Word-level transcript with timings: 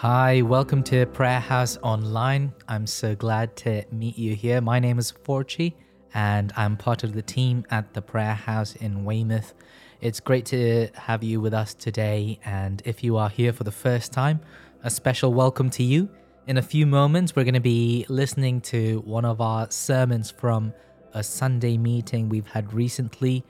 Hi, 0.00 0.42
welcome 0.42 0.82
to 0.82 1.06
Prayer 1.06 1.40
House 1.40 1.78
Online. 1.82 2.52
I'm 2.68 2.86
so 2.86 3.14
glad 3.14 3.56
to 3.56 3.82
meet 3.90 4.18
you 4.18 4.34
here. 4.34 4.60
My 4.60 4.78
name 4.78 4.98
is 4.98 5.10
Forchi, 5.10 5.72
and 6.12 6.52
I'm 6.54 6.76
part 6.76 7.02
of 7.02 7.14
the 7.14 7.22
team 7.22 7.64
at 7.70 7.94
the 7.94 8.02
Prayer 8.02 8.34
House 8.34 8.76
in 8.76 9.06
Weymouth. 9.06 9.54
It's 10.02 10.20
great 10.20 10.44
to 10.46 10.88
have 10.92 11.24
you 11.24 11.40
with 11.40 11.54
us 11.54 11.72
today, 11.72 12.38
and 12.44 12.82
if 12.84 13.02
you 13.02 13.16
are 13.16 13.30
here 13.30 13.54
for 13.54 13.64
the 13.64 13.72
first 13.72 14.12
time, 14.12 14.40
a 14.84 14.90
special 14.90 15.32
welcome 15.32 15.70
to 15.70 15.82
you. 15.82 16.10
In 16.46 16.58
a 16.58 16.62
few 16.62 16.84
moments, 16.84 17.34
we're 17.34 17.44
going 17.44 17.54
to 17.54 17.60
be 17.60 18.04
listening 18.10 18.60
to 18.72 19.00
one 19.06 19.24
of 19.24 19.40
our 19.40 19.70
sermons 19.70 20.30
from 20.30 20.74
a 21.14 21.22
Sunday 21.22 21.78
meeting 21.78 22.28
we've 22.28 22.48
had 22.48 22.74
recently. 22.74 23.46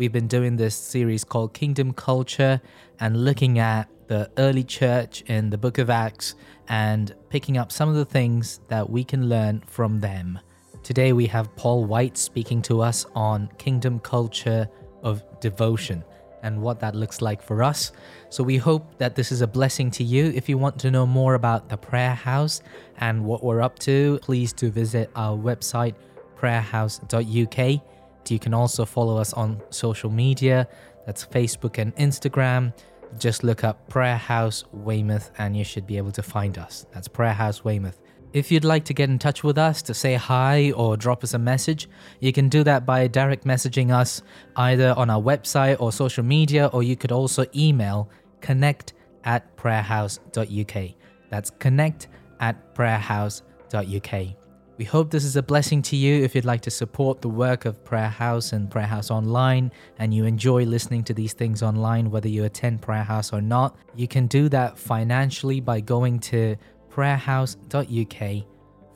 We've 0.00 0.10
been 0.10 0.28
doing 0.28 0.56
this 0.56 0.74
series 0.74 1.24
called 1.24 1.52
Kingdom 1.52 1.92
Culture 1.92 2.62
and 3.00 3.22
looking 3.22 3.58
at 3.58 3.86
the 4.06 4.30
early 4.38 4.64
church 4.64 5.20
in 5.26 5.50
the 5.50 5.58
book 5.58 5.76
of 5.76 5.90
Acts 5.90 6.36
and 6.68 7.14
picking 7.28 7.58
up 7.58 7.70
some 7.70 7.86
of 7.90 7.94
the 7.96 8.06
things 8.06 8.60
that 8.68 8.88
we 8.88 9.04
can 9.04 9.28
learn 9.28 9.62
from 9.66 10.00
them. 10.00 10.38
Today 10.82 11.12
we 11.12 11.26
have 11.26 11.54
Paul 11.54 11.84
White 11.84 12.16
speaking 12.16 12.62
to 12.62 12.80
us 12.80 13.04
on 13.14 13.50
kingdom 13.58 14.00
culture 14.00 14.66
of 15.02 15.22
devotion 15.38 16.02
and 16.42 16.62
what 16.62 16.80
that 16.80 16.94
looks 16.94 17.20
like 17.20 17.42
for 17.42 17.62
us. 17.62 17.92
So 18.30 18.42
we 18.42 18.56
hope 18.56 18.96
that 18.96 19.14
this 19.14 19.30
is 19.30 19.42
a 19.42 19.46
blessing 19.46 19.90
to 19.90 20.02
you. 20.02 20.32
If 20.34 20.48
you 20.48 20.56
want 20.56 20.78
to 20.78 20.90
know 20.90 21.04
more 21.04 21.34
about 21.34 21.68
the 21.68 21.76
prayer 21.76 22.14
house 22.14 22.62
and 23.00 23.22
what 23.22 23.44
we're 23.44 23.60
up 23.60 23.78
to, 23.80 24.18
please 24.22 24.54
do 24.54 24.70
visit 24.70 25.10
our 25.14 25.36
website 25.36 25.94
prayerhouse.uk. 26.38 27.82
You 28.30 28.38
can 28.38 28.54
also 28.54 28.84
follow 28.84 29.16
us 29.16 29.32
on 29.32 29.60
social 29.70 30.10
media. 30.10 30.68
That's 31.06 31.26
Facebook 31.26 31.78
and 31.78 31.94
Instagram. 31.96 32.72
Just 33.18 33.42
look 33.42 33.64
up 33.64 33.88
Prayer 33.88 34.16
House 34.16 34.64
Weymouth 34.72 35.30
and 35.38 35.56
you 35.56 35.64
should 35.64 35.86
be 35.86 35.96
able 35.96 36.12
to 36.12 36.22
find 36.22 36.58
us. 36.58 36.86
That's 36.92 37.08
Prayer 37.08 37.32
House 37.32 37.64
Weymouth. 37.64 38.00
If 38.32 38.52
you'd 38.52 38.64
like 38.64 38.84
to 38.84 38.94
get 38.94 39.10
in 39.10 39.18
touch 39.18 39.42
with 39.42 39.58
us 39.58 39.82
to 39.82 39.94
say 39.94 40.14
hi 40.14 40.70
or 40.72 40.96
drop 40.96 41.24
us 41.24 41.34
a 41.34 41.38
message, 41.38 41.88
you 42.20 42.32
can 42.32 42.48
do 42.48 42.62
that 42.62 42.86
by 42.86 43.08
direct 43.08 43.44
messaging 43.44 43.90
us 43.92 44.22
either 44.54 44.94
on 44.96 45.10
our 45.10 45.20
website 45.20 45.80
or 45.80 45.90
social 45.90 46.22
media, 46.22 46.66
or 46.72 46.84
you 46.84 46.94
could 46.94 47.10
also 47.10 47.44
email 47.56 48.08
connect 48.40 48.92
at 49.24 49.56
prayerhouse.uk. 49.56 50.94
That's 51.28 51.50
connect 51.50 52.06
at 52.38 52.74
prayerhouse.uk. 52.76 54.39
We 54.80 54.86
hope 54.86 55.10
this 55.10 55.24
is 55.24 55.36
a 55.36 55.42
blessing 55.42 55.82
to 55.82 55.96
you 55.96 56.24
if 56.24 56.34
you'd 56.34 56.46
like 56.46 56.62
to 56.62 56.70
support 56.70 57.20
the 57.20 57.28
work 57.28 57.66
of 57.66 57.84
Prayer 57.84 58.08
House 58.08 58.54
and 58.54 58.70
Prayer 58.70 58.86
House 58.86 59.10
Online 59.10 59.70
and 59.98 60.14
you 60.14 60.24
enjoy 60.24 60.64
listening 60.64 61.04
to 61.04 61.12
these 61.12 61.34
things 61.34 61.62
online, 61.62 62.10
whether 62.10 62.28
you 62.28 62.44
attend 62.44 62.80
Prayer 62.80 63.02
House 63.02 63.30
or 63.30 63.42
not. 63.42 63.76
You 63.94 64.08
can 64.08 64.26
do 64.26 64.48
that 64.48 64.78
financially 64.78 65.60
by 65.60 65.80
going 65.80 66.18
to 66.20 66.56
prayerhouse.uk 66.88 68.46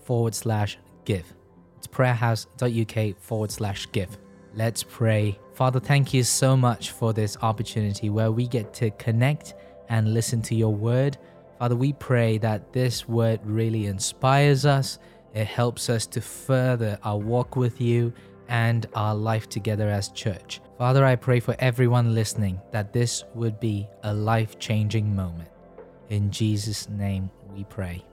forward 0.06 0.34
slash 0.34 0.78
give. 1.04 1.34
It's 1.76 1.86
prayerhouse.uk 1.86 3.18
forward 3.20 3.50
slash 3.50 3.86
give. 3.92 4.16
Let's 4.54 4.82
pray. 4.82 5.38
Father, 5.52 5.80
thank 5.80 6.14
you 6.14 6.22
so 6.22 6.56
much 6.56 6.92
for 6.92 7.12
this 7.12 7.36
opportunity 7.42 8.08
where 8.08 8.32
we 8.32 8.46
get 8.48 8.72
to 8.72 8.90
connect 8.92 9.52
and 9.90 10.14
listen 10.14 10.40
to 10.44 10.54
your 10.54 10.74
word. 10.74 11.18
Father, 11.58 11.76
we 11.76 11.92
pray 11.92 12.38
that 12.38 12.72
this 12.72 13.06
word 13.06 13.40
really 13.44 13.84
inspires 13.84 14.64
us 14.64 14.98
it 15.34 15.48
helps 15.48 15.90
us 15.90 16.06
to 16.06 16.20
further 16.20 16.96
our 17.02 17.18
walk 17.18 17.56
with 17.56 17.80
you 17.80 18.12
and 18.48 18.86
our 18.94 19.14
life 19.14 19.48
together 19.48 19.88
as 19.88 20.08
church. 20.10 20.60
Father, 20.78 21.04
I 21.04 21.16
pray 21.16 21.40
for 21.40 21.56
everyone 21.58 22.14
listening 22.14 22.60
that 22.70 22.92
this 22.92 23.24
would 23.34 23.58
be 23.58 23.88
a 24.04 24.14
life 24.14 24.58
changing 24.58 25.14
moment. 25.14 25.50
In 26.08 26.30
Jesus' 26.30 26.88
name 26.88 27.30
we 27.52 27.64
pray. 27.64 28.04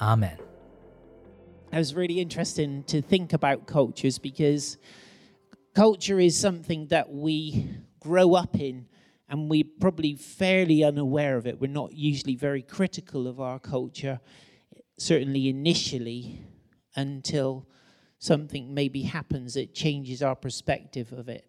Amen. 0.00 0.36
It 1.72 1.78
was 1.78 1.94
really 1.94 2.20
interesting 2.20 2.82
to 2.84 3.00
think 3.00 3.32
about 3.32 3.66
cultures 3.66 4.18
because 4.18 4.76
culture 5.74 6.20
is 6.20 6.38
something 6.38 6.88
that 6.88 7.10
we 7.10 7.78
grow 7.98 8.34
up 8.34 8.56
in 8.60 8.88
and 9.26 9.48
we're 9.48 9.64
probably 9.80 10.16
fairly 10.16 10.84
unaware 10.84 11.38
of 11.38 11.46
it. 11.46 11.58
We're 11.58 11.70
not 11.70 11.94
usually 11.94 12.36
very 12.36 12.60
critical 12.60 13.26
of 13.26 13.40
our 13.40 13.58
culture 13.58 14.20
certainly 15.02 15.48
initially, 15.48 16.42
until 16.96 17.66
something 18.18 18.72
maybe 18.72 19.02
happens 19.02 19.54
that 19.54 19.74
changes 19.74 20.22
our 20.22 20.36
perspective 20.36 21.12
of 21.12 21.28
it. 21.28 21.46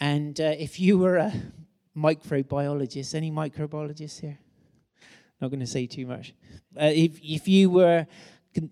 And 0.00 0.40
uh, 0.40 0.54
if 0.58 0.78
you 0.78 0.98
were 0.98 1.16
a 1.16 1.32
microbiologist, 1.96 3.14
any 3.14 3.30
microbiologists 3.30 4.20
here? 4.20 4.38
Not 5.40 5.48
going 5.48 5.60
to 5.60 5.66
say 5.66 5.86
too 5.86 6.06
much. 6.06 6.34
Uh, 6.80 6.90
if 6.94 7.18
if 7.22 7.48
you 7.48 7.70
were 7.70 8.06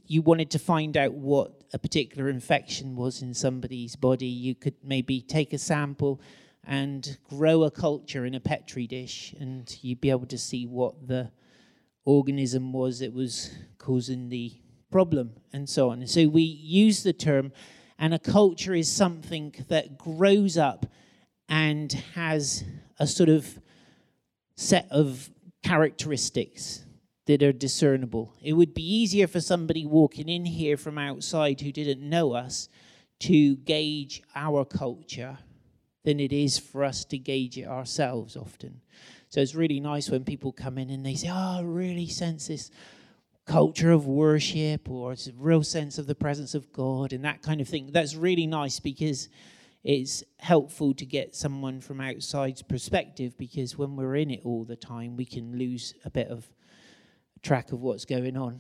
you 0.07 0.23
wanted 0.23 0.51
to 0.51 0.59
find 0.59 0.97
out 0.97 1.13
what 1.13 1.63
a 1.73 1.79
particular 1.79 2.29
infection 2.29 2.97
was 2.97 3.23
in 3.23 3.35
somebody's 3.35 3.95
body, 3.95 4.27
you 4.27 4.55
could 4.55 4.75
maybe 4.83 5.21
take 5.21 5.53
a 5.53 5.59
sample 5.59 6.21
and 6.65 7.19
grow 7.29 7.63
a 7.63 7.71
culture 7.71 8.25
in 8.25 8.35
a 8.35 8.41
petri 8.41 8.87
dish, 8.87 9.35
and 9.39 9.79
you'd 9.83 10.01
be 10.01 10.11
able 10.11 10.27
to 10.27 10.39
see 10.39 10.67
what 10.67 11.07
the 11.07 11.31
organism 12.05 12.73
was 12.73 12.99
that 12.99 13.13
was 13.13 13.53
causing 13.79 14.29
the 14.29 14.53
problem 14.91 15.33
and 15.53 15.69
so 15.69 15.91
on. 15.91 16.01
And 16.01 16.11
so 16.11 16.29
we 16.29 16.43
use 16.43 17.03
the 17.03 17.13
term, 17.13 17.53
and 17.99 18.15
a 18.15 18.19
culture 18.19 18.75
is 18.75 18.91
something 18.91 19.55
that 19.69 19.99
grows 19.99 20.57
up 20.57 20.87
and 21.49 21.93
has 22.15 22.65
a 22.99 23.07
sort 23.07 23.29
of 23.29 23.59
set 24.57 24.87
of 24.91 25.31
characteristics 25.63 26.85
that 27.27 27.43
are 27.43 27.53
discernible. 27.53 28.33
It 28.43 28.53
would 28.53 28.73
be 28.73 28.83
easier 28.83 29.27
for 29.27 29.41
somebody 29.41 29.85
walking 29.85 30.29
in 30.29 30.45
here 30.45 30.77
from 30.77 30.97
outside 30.97 31.61
who 31.61 31.73
didn't 31.73 32.09
know 32.09 32.33
us 32.33 32.69
to 33.21 33.57
gauge 33.57 34.23
our 34.35 34.65
culture 34.65 35.39
than 36.05 36.21
it 36.21 36.33
is 36.33 36.59
for 36.59 36.85
us 36.85 37.05
to 37.07 37.19
gauge 37.19 37.59
it 37.59 37.67
ourselves 37.67 38.37
often. 38.37 38.81
So 39.29 39.41
it's 39.41 39.57
really 39.57 39.81
nice 39.81 40.09
when 40.09 40.25
people 40.25 40.53
come 40.53 40.79
in 40.79 40.89
and 40.91 41.05
they 41.05 41.15
say, 41.15 41.29
Oh, 41.29 41.59
I 41.59 41.63
really 41.63 42.07
sense 42.07 42.47
this 42.47 42.71
culture 43.47 43.93
of 43.93 44.07
worship 44.07 44.91
or 44.91 45.13
a 45.13 45.17
real 45.39 45.63
sense 45.63 45.99
of 45.99 46.07
the 46.07 46.15
presence 46.15 46.55
of 46.55 46.73
God 46.73 47.13
and 47.13 47.25
that 47.25 47.43
kind 47.43 47.61
of 47.61 47.69
thing. 47.69 47.91
That's 47.93 48.15
really 48.15 48.47
nice 48.47 48.81
because 48.81 49.29
it's 49.85 50.25
helpful 50.41 50.93
to 50.95 51.07
get 51.07 51.37
someone 51.37 51.81
from 51.81 52.01
outside's 52.01 52.63
perspective 52.63 53.39
because 53.39 53.79
when 53.79 53.95
we're 53.95 54.17
in 54.17 54.33
it 54.33 54.41
all 54.45 54.65
the 54.65 54.77
time, 54.77 55.17
we 55.17 55.25
can 55.25 55.57
lose 55.57 55.95
a 56.05 56.11
bit 56.11 56.29
of 56.29 56.51
track 57.43 57.71
of 57.71 57.81
what's 57.81 58.05
going 58.05 58.37
on 58.37 58.59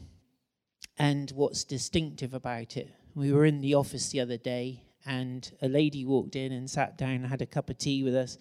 and 0.99 1.33
what's 1.33 1.65
distinctive 1.65 2.33
about 2.33 2.77
it. 2.77 2.89
We 3.17 3.33
were 3.33 3.45
in 3.45 3.61
the 3.61 3.75
office 3.75 4.11
the 4.11 4.21
other 4.21 4.37
day 4.37 4.85
and 5.05 5.51
a 5.61 5.69
lady 5.69 6.05
walked 6.05 6.37
in 6.37 6.53
and 6.53 6.71
sat 6.71 6.97
down 6.97 7.15
and 7.15 7.27
had 7.27 7.43
a 7.43 7.47
cup 7.47 7.71
of 7.71 7.79
tea 7.79 8.05
with 8.05 8.15
us. 8.15 8.39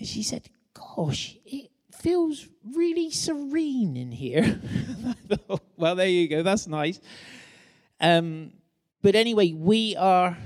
And 0.00 0.08
she 0.08 0.24
said, 0.24 0.48
Gosh, 0.74 1.36
it 1.46 1.70
feels 1.94 2.46
really 2.74 3.10
serene 3.10 3.96
in 3.96 4.12
here. 4.12 4.60
well, 5.76 5.94
there 5.94 6.08
you 6.08 6.28
go. 6.28 6.42
That's 6.42 6.66
nice. 6.66 7.00
Um, 8.00 8.52
but 9.02 9.14
anyway, 9.14 9.52
we 9.52 9.96
are 9.96 10.36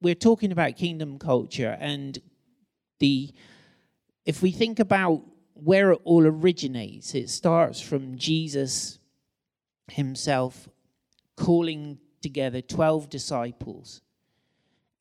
we're 0.00 0.14
talking 0.14 0.50
about 0.50 0.76
kingdom 0.76 1.18
culture 1.18 1.76
and 1.80 2.18
the 2.98 3.32
if 4.24 4.42
we 4.42 4.50
think 4.50 4.78
about 4.78 5.22
where 5.54 5.92
it 5.92 6.00
all 6.04 6.26
originates, 6.26 7.14
it 7.14 7.28
starts 7.30 7.80
from 7.80 8.16
Jesus 8.16 8.98
himself 9.90 10.68
calling 11.36 11.98
together 12.20 12.60
12 12.60 13.10
disciples. 13.10 14.00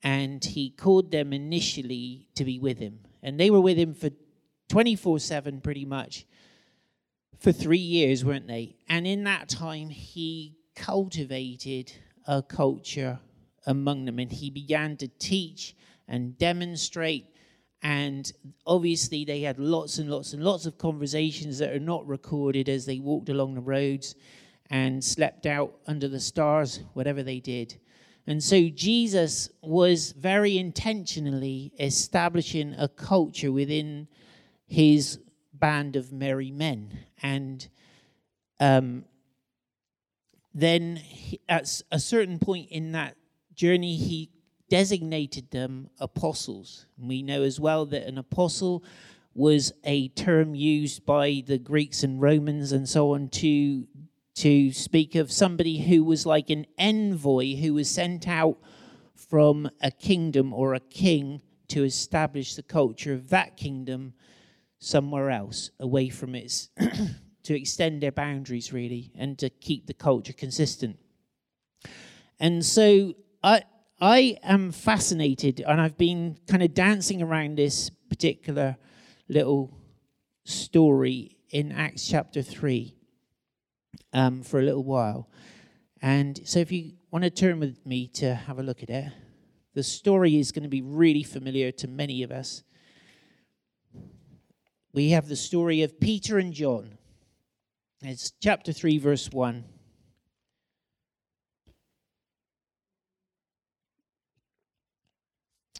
And 0.03 0.43
he 0.43 0.71
called 0.71 1.11
them 1.11 1.31
initially 1.31 2.27
to 2.35 2.43
be 2.43 2.57
with 2.57 2.79
him. 2.79 2.99
And 3.21 3.39
they 3.39 3.51
were 3.51 3.61
with 3.61 3.77
him 3.77 3.93
for 3.93 4.09
24 4.71 5.19
7 5.19 5.59
pretty 5.59 5.83
much 5.83 6.25
for 7.37 7.51
three 7.51 7.77
years, 7.77 8.23
weren't 8.23 8.47
they? 8.47 8.77
And 8.87 9.05
in 9.05 9.25
that 9.25 9.49
time, 9.49 9.89
he 9.89 10.55
cultivated 10.77 11.91
a 12.25 12.41
culture 12.41 13.19
among 13.67 14.05
them 14.05 14.17
and 14.17 14.31
he 14.31 14.49
began 14.49 14.95
to 14.95 15.09
teach 15.09 15.75
and 16.07 16.37
demonstrate. 16.37 17.25
And 17.83 18.31
obviously, 18.65 19.25
they 19.25 19.41
had 19.41 19.59
lots 19.59 19.97
and 19.97 20.09
lots 20.09 20.31
and 20.31 20.41
lots 20.41 20.65
of 20.65 20.77
conversations 20.77 21.57
that 21.57 21.73
are 21.73 21.79
not 21.79 22.07
recorded 22.07 22.69
as 22.69 22.85
they 22.85 22.99
walked 22.99 23.27
along 23.27 23.55
the 23.55 23.59
roads 23.59 24.15
and 24.69 25.03
slept 25.03 25.45
out 25.45 25.73
under 25.85 26.07
the 26.07 26.21
stars, 26.21 26.79
whatever 26.93 27.23
they 27.23 27.41
did. 27.41 27.77
And 28.25 28.41
so 28.41 28.69
Jesus 28.69 29.49
was 29.61 30.13
very 30.13 30.57
intentionally 30.57 31.73
establishing 31.77 32.73
a 32.77 32.87
culture 32.87 33.51
within 33.51 34.07
his 34.71 35.19
band 35.53 35.97
of 35.97 36.13
merry 36.13 36.49
men. 36.49 36.97
And 37.21 37.67
um, 38.57 39.03
then 40.53 40.95
he, 40.95 41.41
at 41.49 41.81
a 41.91 41.99
certain 41.99 42.39
point 42.39 42.69
in 42.69 42.93
that 42.93 43.17
journey, 43.53 43.97
he 43.97 44.29
designated 44.69 45.51
them 45.51 45.89
apostles. 45.99 46.85
we 46.97 47.21
know 47.21 47.43
as 47.43 47.59
well 47.59 47.85
that 47.87 48.07
an 48.07 48.17
apostle 48.17 48.81
was 49.33 49.73
a 49.83 50.07
term 50.09 50.55
used 50.55 51.05
by 51.05 51.43
the 51.45 51.57
Greeks 51.57 52.01
and 52.01 52.21
Romans 52.21 52.71
and 52.71 52.87
so 52.87 53.13
on 53.13 53.27
to 53.27 53.85
to 54.35 54.71
speak 54.71 55.15
of 55.15 55.29
somebody 55.29 55.79
who 55.81 56.05
was 56.05 56.25
like 56.25 56.49
an 56.49 56.65
envoy 56.77 57.55
who 57.55 57.73
was 57.73 57.89
sent 57.89 58.25
out 58.25 58.57
from 59.13 59.69
a 59.81 59.91
kingdom 59.91 60.53
or 60.53 60.73
a 60.73 60.79
king 60.79 61.41
to 61.67 61.83
establish 61.83 62.55
the 62.55 62.63
culture 62.63 63.13
of 63.13 63.27
that 63.27 63.57
kingdom 63.57 64.13
somewhere 64.81 65.29
else 65.29 65.71
away 65.79 66.09
from 66.09 66.35
its 66.35 66.69
to 67.43 67.55
extend 67.55 68.03
their 68.03 68.11
boundaries 68.11 68.73
really 68.73 69.11
and 69.15 69.39
to 69.39 69.49
keep 69.49 69.87
the 69.87 69.93
culture 69.93 70.33
consistent 70.33 70.99
and 72.39 72.65
so 72.65 73.13
i 73.43 73.61
i 74.01 74.37
am 74.43 74.71
fascinated 74.71 75.63
and 75.65 75.79
i've 75.79 75.97
been 75.97 76.37
kind 76.47 76.61
of 76.61 76.73
dancing 76.73 77.21
around 77.21 77.57
this 77.57 77.89
particular 78.09 78.75
little 79.29 79.71
story 80.43 81.37
in 81.51 81.71
acts 81.71 82.07
chapter 82.07 82.41
3 82.41 82.95
um, 84.13 84.41
for 84.43 84.59
a 84.59 84.63
little 84.63 84.83
while. 84.83 85.29
And 86.01 86.39
so, 86.45 86.59
if 86.59 86.71
you 86.71 86.93
want 87.11 87.23
to 87.23 87.29
turn 87.29 87.59
with 87.59 87.85
me 87.85 88.07
to 88.15 88.33
have 88.33 88.59
a 88.59 88.63
look 88.63 88.81
at 88.83 88.89
it, 88.89 89.11
the 89.73 89.83
story 89.83 90.39
is 90.39 90.51
going 90.51 90.63
to 90.63 90.69
be 90.69 90.81
really 90.81 91.23
familiar 91.23 91.71
to 91.73 91.87
many 91.87 92.23
of 92.23 92.31
us. 92.31 92.63
We 94.93 95.11
have 95.11 95.27
the 95.27 95.35
story 95.35 95.83
of 95.83 95.99
Peter 95.99 96.37
and 96.37 96.53
John. 96.53 96.97
It's 98.01 98.31
chapter 98.41 98.73
3, 98.73 98.97
verse 98.97 99.29
1. 99.31 99.63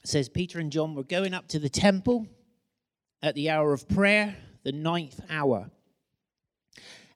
It 0.03 0.07
says 0.07 0.29
Peter 0.29 0.59
and 0.59 0.71
John 0.71 0.95
were 0.95 1.03
going 1.03 1.33
up 1.33 1.47
to 1.49 1.59
the 1.59 1.69
temple 1.69 2.27
at 3.21 3.35
the 3.35 3.49
hour 3.49 3.73
of 3.73 3.87
prayer, 3.87 4.35
the 4.63 4.71
ninth 4.71 5.19
hour 5.29 5.69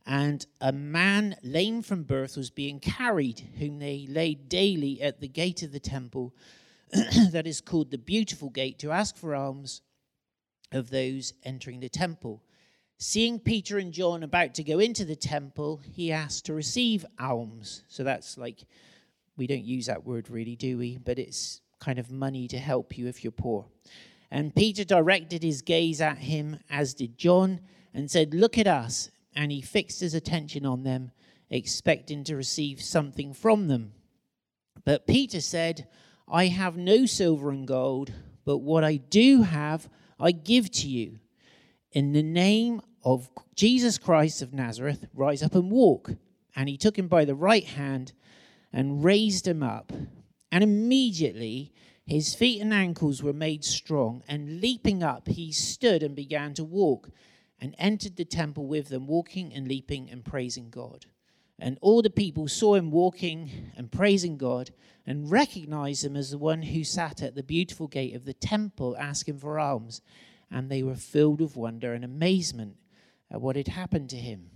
and 0.05 0.45
a 0.61 0.71
man 0.71 1.35
lame 1.41 1.81
from 1.81 2.03
birth 2.03 2.37
was 2.37 2.49
being 2.51 2.79
carried, 2.79 3.41
whom 3.57 3.79
they 3.79 4.05
laid 4.07 4.47
daily 4.47 5.01
at 5.01 5.19
the 5.19 5.27
gate 5.27 5.63
of 5.63 5.71
the 5.71 5.79
temple, 5.79 6.35
that 7.31 7.47
is 7.47 7.59
called 7.59 7.89
the 7.89 7.97
Beautiful 7.97 8.49
Gate, 8.49 8.77
to 8.79 8.91
ask 8.91 9.17
for 9.17 9.33
alms 9.35 9.81
of 10.71 10.89
those 10.89 11.33
entering 11.43 11.79
the 11.79 11.89
temple. 11.89 12.43
Seeing 12.97 13.39
Peter 13.39 13.77
and 13.77 13.91
John 13.91 14.23
about 14.23 14.55
to 14.55 14.63
go 14.63 14.79
into 14.79 15.05
the 15.05 15.15
temple, 15.15 15.81
he 15.83 16.11
asked 16.11 16.45
to 16.45 16.53
receive 16.53 17.05
alms. 17.19 17.83
So 17.87 18.03
that's 18.03 18.37
like, 18.37 18.63
we 19.37 19.47
don't 19.47 19.65
use 19.65 19.87
that 19.87 20.05
word 20.05 20.29
really, 20.29 20.55
do 20.55 20.77
we? 20.77 20.97
But 20.97 21.19
it's 21.19 21.61
kind 21.79 21.99
of 21.99 22.09
money 22.09 22.47
to 22.47 22.57
help 22.57 22.97
you 22.97 23.07
if 23.07 23.23
you're 23.23 23.31
poor. 23.31 23.65
And 24.31 24.55
Peter 24.55 24.83
directed 24.83 25.43
his 25.43 25.61
gaze 25.61 26.01
at 26.01 26.17
him, 26.17 26.59
as 26.69 26.93
did 26.93 27.17
John, 27.17 27.61
and 27.93 28.09
said, 28.09 28.33
Look 28.33 28.57
at 28.57 28.67
us 28.67 29.09
and 29.35 29.51
he 29.51 29.61
fixed 29.61 29.99
his 29.99 30.13
attention 30.13 30.65
on 30.65 30.83
them, 30.83 31.11
expecting 31.49 32.23
to 32.23 32.35
receive 32.35 32.81
something 32.81 33.33
from 33.33 33.67
them. 33.67 33.93
But 34.85 35.07
Peter 35.07 35.41
said, 35.41 35.87
I 36.27 36.47
have 36.47 36.77
no 36.77 37.05
silver 37.05 37.51
and 37.51 37.67
gold, 37.67 38.13
but 38.45 38.59
what 38.59 38.83
I 38.83 38.95
do 38.95 39.41
have, 39.41 39.89
I 40.19 40.31
give 40.31 40.71
to 40.71 40.87
you. 40.87 41.19
In 41.91 42.13
the 42.13 42.23
name 42.23 42.81
of 43.03 43.29
Jesus 43.55 43.97
Christ 43.97 44.41
of 44.41 44.53
Nazareth, 44.53 45.05
rise 45.13 45.43
up 45.43 45.55
and 45.55 45.71
walk. 45.71 46.11
And 46.55 46.69
he 46.69 46.77
took 46.77 46.97
him 46.97 47.07
by 47.07 47.25
the 47.25 47.35
right 47.35 47.65
hand 47.65 48.13
and 48.71 49.03
raised 49.03 49.47
him 49.47 49.61
up. 49.61 49.91
And 50.51 50.63
immediately 50.63 51.73
his 52.05 52.35
feet 52.35 52.61
and 52.61 52.73
ankles 52.73 53.23
were 53.23 53.33
made 53.33 53.65
strong, 53.65 54.21
and 54.27 54.61
leaping 54.61 55.01
up, 55.01 55.27
he 55.27 55.51
stood 55.51 56.03
and 56.03 56.15
began 56.15 56.53
to 56.53 56.63
walk 56.63 57.09
and 57.59 57.73
entered 57.79 58.15
the 58.15 58.25
temple 58.25 58.67
with 58.67 58.89
them, 58.89 59.07
walking 59.07 59.53
and 59.53 59.67
leaping 59.67 60.09
and 60.11 60.23
praising 60.23 60.69
God. 60.69 61.07
And 61.59 61.77
all 61.81 62.01
the 62.01 62.09
people 62.09 62.47
saw 62.47 62.75
him 62.75 62.91
walking 62.91 63.71
and 63.77 63.91
praising 63.91 64.37
God 64.37 64.71
and 65.05 65.31
recognized 65.31 66.03
him 66.03 66.15
as 66.15 66.31
the 66.31 66.37
one 66.37 66.61
who 66.61 66.83
sat 66.83 67.21
at 67.21 67.35
the 67.35 67.43
beautiful 67.43 67.87
gate 67.87 68.15
of 68.15 68.25
the 68.25 68.33
temple 68.33 68.95
asking 68.99 69.39
for 69.39 69.59
alms. 69.59 70.01
And 70.51 70.69
they 70.69 70.83
were 70.83 70.95
filled 70.95 71.41
with 71.41 71.55
wonder 71.55 71.93
and 71.93 72.03
amazement 72.03 72.75
at 73.31 73.41
what 73.41 73.55
had 73.55 73.69
happened 73.69 74.09
to 74.09 74.17
him. 74.17 74.49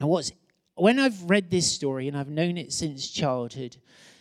And 0.00 0.08
what's 0.08 0.32
when 0.74 1.00
I've 1.00 1.24
read 1.24 1.50
this 1.50 1.70
story 1.70 2.06
and 2.06 2.16
I've 2.16 2.28
known 2.28 2.56
it 2.56 2.72
since 2.72 3.08
childhood, 3.08 3.76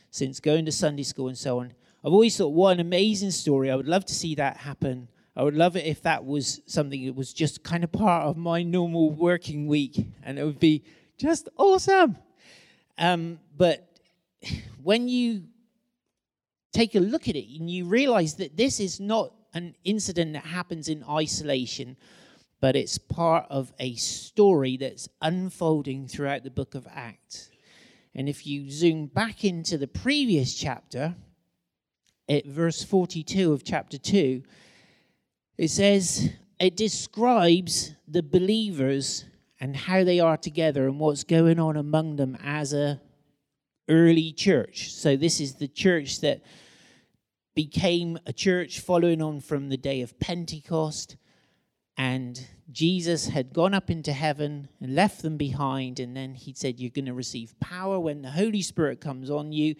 since 0.09 0.39
going 0.39 0.65
to 0.65 0.71
Sunday 0.71 1.03
school 1.03 1.27
and 1.27 1.37
so 1.37 1.59
on, 1.59 1.73
I've 2.03 2.13
always 2.13 2.35
thought, 2.35 2.47
what 2.47 2.73
an 2.73 2.79
amazing 2.79 3.29
story. 3.29 3.69
I 3.69 3.75
would 3.75 3.87
love 3.87 4.05
to 4.05 4.13
see 4.13 4.33
that 4.35 4.57
happen 4.57 5.07
I 5.37 5.43
would 5.43 5.55
love 5.55 5.75
it 5.75 5.85
if 5.85 6.01
that 6.01 6.25
was 6.25 6.61
something 6.65 7.05
that 7.05 7.15
was 7.15 7.31
just 7.31 7.63
kind 7.63 7.83
of 7.83 7.91
part 7.91 8.23
of 8.23 8.37
my 8.37 8.63
normal 8.63 9.11
working 9.11 9.67
week, 9.67 10.07
and 10.23 10.39
it 10.39 10.43
would 10.43 10.59
be 10.59 10.83
just 11.17 11.49
awesome. 11.57 12.17
Um, 12.97 13.39
but 13.55 13.99
when 14.81 15.07
you 15.07 15.43
take 16.71 16.95
a 16.95 16.99
look 16.99 17.27
at 17.27 17.35
it 17.35 17.59
and 17.59 17.69
you 17.69 17.85
realize 17.85 18.35
that 18.35 18.55
this 18.55 18.79
is 18.79 18.99
not 18.99 19.33
an 19.53 19.75
incident 19.83 20.33
that 20.33 20.45
happens 20.45 20.87
in 20.87 21.03
isolation, 21.09 21.97
but 22.59 22.75
it's 22.75 22.97
part 22.97 23.45
of 23.49 23.73
a 23.79 23.95
story 23.95 24.77
that's 24.77 25.09
unfolding 25.21 26.07
throughout 26.07 26.43
the 26.43 26.51
book 26.51 26.75
of 26.75 26.87
Acts. 26.93 27.49
And 28.15 28.27
if 28.27 28.47
you 28.47 28.69
zoom 28.71 29.07
back 29.07 29.43
into 29.43 29.77
the 29.77 29.87
previous 29.87 30.55
chapter, 30.55 31.15
at 32.29 32.45
verse 32.45 32.83
42 32.83 33.53
of 33.53 33.63
chapter 33.63 33.97
2, 33.97 34.43
it 35.57 35.69
says, 35.69 36.29
it 36.59 36.75
describes 36.75 37.93
the 38.07 38.23
believers 38.23 39.25
and 39.59 39.75
how 39.75 40.03
they 40.03 40.19
are 40.19 40.37
together 40.37 40.85
and 40.85 40.99
what's 40.99 41.23
going 41.23 41.59
on 41.59 41.75
among 41.75 42.15
them 42.15 42.37
as 42.43 42.73
a 42.73 43.01
early 43.89 44.31
church. 44.31 44.91
So 44.93 45.15
this 45.15 45.39
is 45.39 45.55
the 45.55 45.67
church 45.67 46.21
that 46.21 46.41
became 47.55 48.19
a 48.25 48.33
church 48.33 48.79
following 48.79 49.21
on 49.21 49.39
from 49.39 49.69
the 49.69 49.77
day 49.77 50.01
of 50.01 50.19
Pentecost. 50.19 51.15
And 51.97 52.45
Jesus 52.71 53.29
had 53.29 53.53
gone 53.53 53.73
up 53.73 53.89
into 53.89 54.13
heaven 54.13 54.69
and 54.79 54.93
left 54.93 55.23
them 55.23 55.37
behind. 55.37 55.99
And 55.99 56.15
then 56.15 56.35
he 56.35 56.53
said 56.53 56.79
you're 56.79 56.91
going 56.91 57.05
to 57.05 57.13
receive 57.13 57.59
power 57.59 57.99
when 57.99 58.21
the 58.21 58.29
Holy 58.29 58.61
Spirit 58.61 59.01
comes 59.01 59.31
on 59.31 59.51
you. 59.51 59.75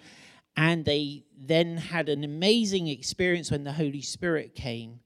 And 0.55 0.85
they 0.85 1.25
then 1.37 1.77
had 1.77 2.09
an 2.09 2.23
amazing 2.23 2.87
experience 2.87 3.51
when 3.51 3.63
the 3.63 3.73
Holy 3.73 4.01
Spirit 4.01 4.55
came. 4.55 5.01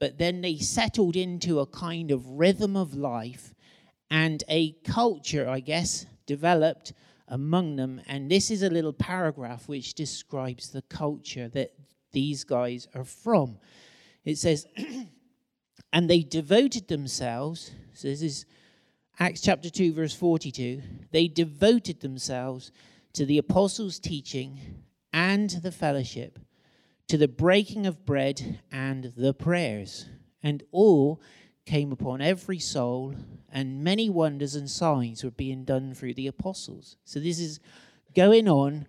But 0.00 0.16
then 0.16 0.40
they 0.40 0.56
settled 0.56 1.16
into 1.16 1.60
a 1.60 1.66
kind 1.66 2.10
of 2.10 2.24
rhythm 2.24 2.76
of 2.76 2.94
life 2.94 3.52
and 4.10 4.42
a 4.48 4.72
culture, 4.84 5.48
I 5.48 5.60
guess, 5.60 6.06
developed 6.26 6.92
among 7.28 7.76
them. 7.76 8.00
And 8.06 8.30
this 8.30 8.50
is 8.50 8.62
a 8.62 8.70
little 8.70 8.92
paragraph 8.92 9.68
which 9.68 9.94
describes 9.94 10.70
the 10.70 10.82
culture 10.82 11.48
that 11.48 11.72
these 12.12 12.44
guys 12.44 12.88
are 12.94 13.04
from. 13.04 13.58
It 14.24 14.38
says, 14.38 14.66
and 15.92 16.08
they 16.08 16.20
devoted 16.20 16.88
themselves, 16.88 17.70
so 17.92 18.08
this 18.08 18.22
is 18.22 18.46
Acts 19.18 19.40
chapter 19.40 19.68
2, 19.68 19.92
verse 19.92 20.14
42, 20.14 20.82
they 21.10 21.28
devoted 21.28 22.00
themselves 22.00 22.70
to 23.14 23.26
the 23.26 23.38
apostles' 23.38 23.98
teaching 23.98 24.84
and 25.12 25.50
the 25.50 25.72
fellowship 25.72 26.38
to 27.08 27.16
the 27.16 27.28
breaking 27.28 27.86
of 27.86 28.04
bread 28.04 28.60
and 28.70 29.12
the 29.16 29.34
prayers. 29.34 30.06
And 30.42 30.62
all 30.70 31.20
came 31.68 31.92
upon 31.92 32.22
every 32.22 32.58
soul, 32.58 33.14
and 33.52 33.84
many 33.84 34.08
wonders 34.08 34.54
and 34.54 34.70
signs 34.70 35.22
were 35.22 35.30
being 35.30 35.64
done 35.64 35.92
through 35.92 36.14
the 36.14 36.26
apostles. 36.26 36.96
So 37.04 37.20
this 37.20 37.38
is 37.38 37.60
going 38.16 38.48
on 38.48 38.88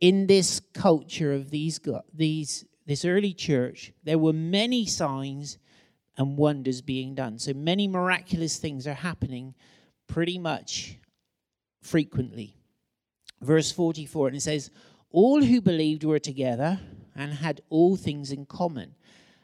in 0.00 0.26
this 0.26 0.62
culture 0.72 1.34
of 1.34 1.50
these 1.50 1.78
these 2.14 2.64
this 2.86 3.04
early 3.04 3.34
church. 3.34 3.92
There 4.02 4.18
were 4.18 4.32
many 4.32 4.86
signs 4.86 5.58
and 6.16 6.38
wonders 6.38 6.80
being 6.80 7.14
done. 7.14 7.38
So 7.38 7.52
many 7.52 7.86
miraculous 7.86 8.56
things 8.56 8.86
are 8.86 8.94
happening 8.94 9.54
pretty 10.06 10.38
much 10.38 10.98
frequently. 11.82 12.56
Verse 13.42 13.70
44 13.70 14.28
and 14.28 14.36
it 14.38 14.40
says 14.40 14.70
all 15.10 15.42
who 15.42 15.60
believed 15.60 16.02
were 16.02 16.18
together 16.18 16.80
and 17.14 17.34
had 17.34 17.60
all 17.68 17.96
things 17.96 18.32
in 18.32 18.46
common. 18.46 18.94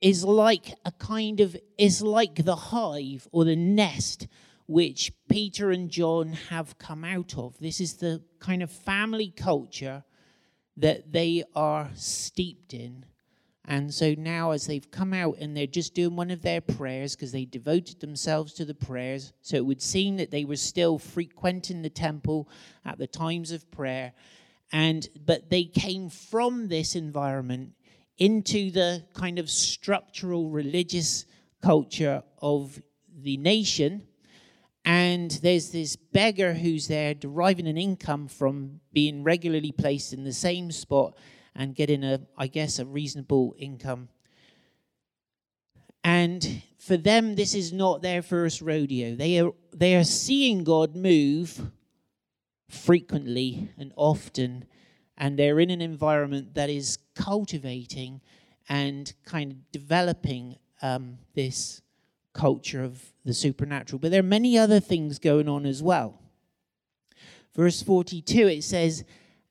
is 0.00 0.24
like 0.24 0.74
a 0.84 0.92
kind 0.92 1.40
of 1.40 1.56
is 1.78 2.02
like 2.02 2.44
the 2.44 2.56
hive 2.56 3.26
or 3.32 3.44
the 3.44 3.56
nest 3.56 4.26
which 4.66 5.12
Peter 5.28 5.70
and 5.70 5.90
John 5.90 6.32
have 6.32 6.78
come 6.78 7.04
out 7.04 7.38
of. 7.38 7.56
This 7.58 7.80
is 7.80 7.94
the 7.94 8.22
kind 8.40 8.62
of 8.62 8.70
family 8.70 9.32
culture 9.34 10.04
that 10.76 11.12
they 11.12 11.44
are 11.54 11.90
steeped 11.94 12.74
in. 12.74 13.04
And 13.68 13.92
so 13.92 14.14
now, 14.16 14.52
as 14.52 14.66
they've 14.66 14.90
come 14.90 15.12
out 15.12 15.38
and 15.40 15.56
they're 15.56 15.66
just 15.66 15.94
doing 15.94 16.14
one 16.14 16.30
of 16.30 16.42
their 16.42 16.60
prayers 16.60 17.16
because 17.16 17.32
they 17.32 17.44
devoted 17.44 17.98
themselves 17.98 18.52
to 18.54 18.64
the 18.64 18.74
prayers, 18.74 19.32
so 19.42 19.56
it 19.56 19.66
would 19.66 19.82
seem 19.82 20.16
that 20.16 20.30
they 20.30 20.44
were 20.44 20.56
still 20.56 20.98
frequenting 20.98 21.82
the 21.82 21.90
temple 21.90 22.48
at 22.84 22.98
the 22.98 23.08
times 23.08 23.50
of 23.50 23.68
prayer. 23.72 24.12
And 24.72 25.08
but 25.24 25.50
they 25.50 25.64
came 25.64 26.10
from 26.10 26.68
this 26.68 26.94
environment 26.94 27.72
into 28.18 28.70
the 28.70 29.04
kind 29.14 29.38
of 29.38 29.50
structural 29.50 30.50
religious 30.50 31.26
culture 31.62 32.22
of 32.40 32.80
the 33.18 33.36
nation. 33.36 34.06
And 34.84 35.30
there's 35.42 35.70
this 35.70 35.96
beggar 35.96 36.54
who's 36.54 36.88
there 36.88 37.12
deriving 37.12 37.66
an 37.66 37.76
income 37.76 38.28
from 38.28 38.80
being 38.92 39.24
regularly 39.24 39.72
placed 39.72 40.12
in 40.12 40.24
the 40.24 40.32
same 40.32 40.70
spot 40.70 41.16
and 41.54 41.74
getting 41.74 42.04
a, 42.04 42.20
I 42.36 42.46
guess, 42.46 42.78
a 42.78 42.86
reasonable 42.86 43.54
income. 43.58 44.08
And 46.04 46.62
for 46.78 46.96
them, 46.96 47.34
this 47.34 47.52
is 47.54 47.72
not 47.72 48.00
their 48.00 48.22
first 48.22 48.62
rodeo. 48.62 49.16
They 49.16 49.40
are, 49.40 49.50
they 49.72 49.96
are 49.96 50.04
seeing 50.04 50.62
God 50.62 50.94
move 50.94 51.60
frequently 52.68 53.70
and 53.76 53.92
often 53.96 54.66
and 55.18 55.38
they're 55.38 55.60
in 55.60 55.70
an 55.70 55.80
environment 55.80 56.54
that 56.54 56.70
is 56.70 56.98
cultivating 57.14 58.20
and 58.68 59.12
kind 59.24 59.52
of 59.52 59.72
developing 59.72 60.56
um, 60.82 61.18
this 61.34 61.82
culture 62.32 62.82
of 62.84 63.02
the 63.24 63.32
supernatural. 63.32 63.98
But 63.98 64.10
there 64.10 64.20
are 64.20 64.24
many 64.24 64.58
other 64.58 64.80
things 64.80 65.18
going 65.18 65.48
on 65.48 65.64
as 65.64 65.82
well. 65.82 66.20
Verse 67.54 67.82
42, 67.82 68.48
it 68.48 68.64
says, 68.64 69.04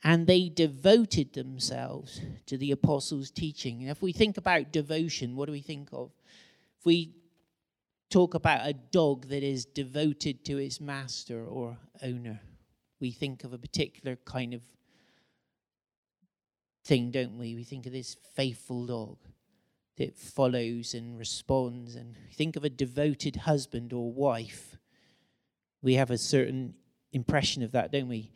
and 0.03 0.27
they 0.27 0.49
devoted 0.49 1.33
themselves 1.33 2.21
to 2.45 2.57
the 2.57 2.71
apostles' 2.71 3.31
teaching. 3.31 3.81
And 3.81 3.89
if 3.89 4.03
we 4.03 4.13
think 4.13 4.37
about 4.37 4.71
devotion, 4.71 5.35
what 5.35 5.47
do 5.47 5.51
we 5.51 5.61
think 5.61 5.89
of? 5.91 6.11
If 6.79 6.85
we 6.85 7.15
talk 8.11 8.35
about 8.35 8.67
a 8.67 8.73
dog 8.73 9.27
that 9.29 9.41
is 9.41 9.65
devoted 9.65 10.45
to 10.45 10.57
its 10.57 10.79
master 10.79 11.43
or 11.43 11.77
owner, 12.03 12.39
we 12.99 13.09
think 13.09 13.43
of 13.43 13.53
a 13.53 13.57
particular 13.57 14.15
kind 14.25 14.53
of 14.53 14.61
thing, 16.85 17.11
don't 17.11 17.37
we? 17.37 17.55
We 17.55 17.63
think 17.63 17.85
of 17.85 17.91
this 17.91 18.15
faithful 18.35 18.85
dog 18.85 19.17
that 19.97 20.15
follows 20.15 20.93
and 20.93 21.17
responds. 21.17 21.95
And 21.95 22.15
think 22.33 22.55
of 22.55 22.63
a 22.63 22.69
devoted 22.69 23.35
husband 23.37 23.91
or 23.91 24.11
wife. 24.11 24.77
We 25.81 25.95
have 25.95 26.11
a 26.11 26.17
certain 26.17 26.75
impression 27.11 27.63
of 27.63 27.71
that, 27.71 27.91
don't 27.91 28.07
we? 28.07 28.31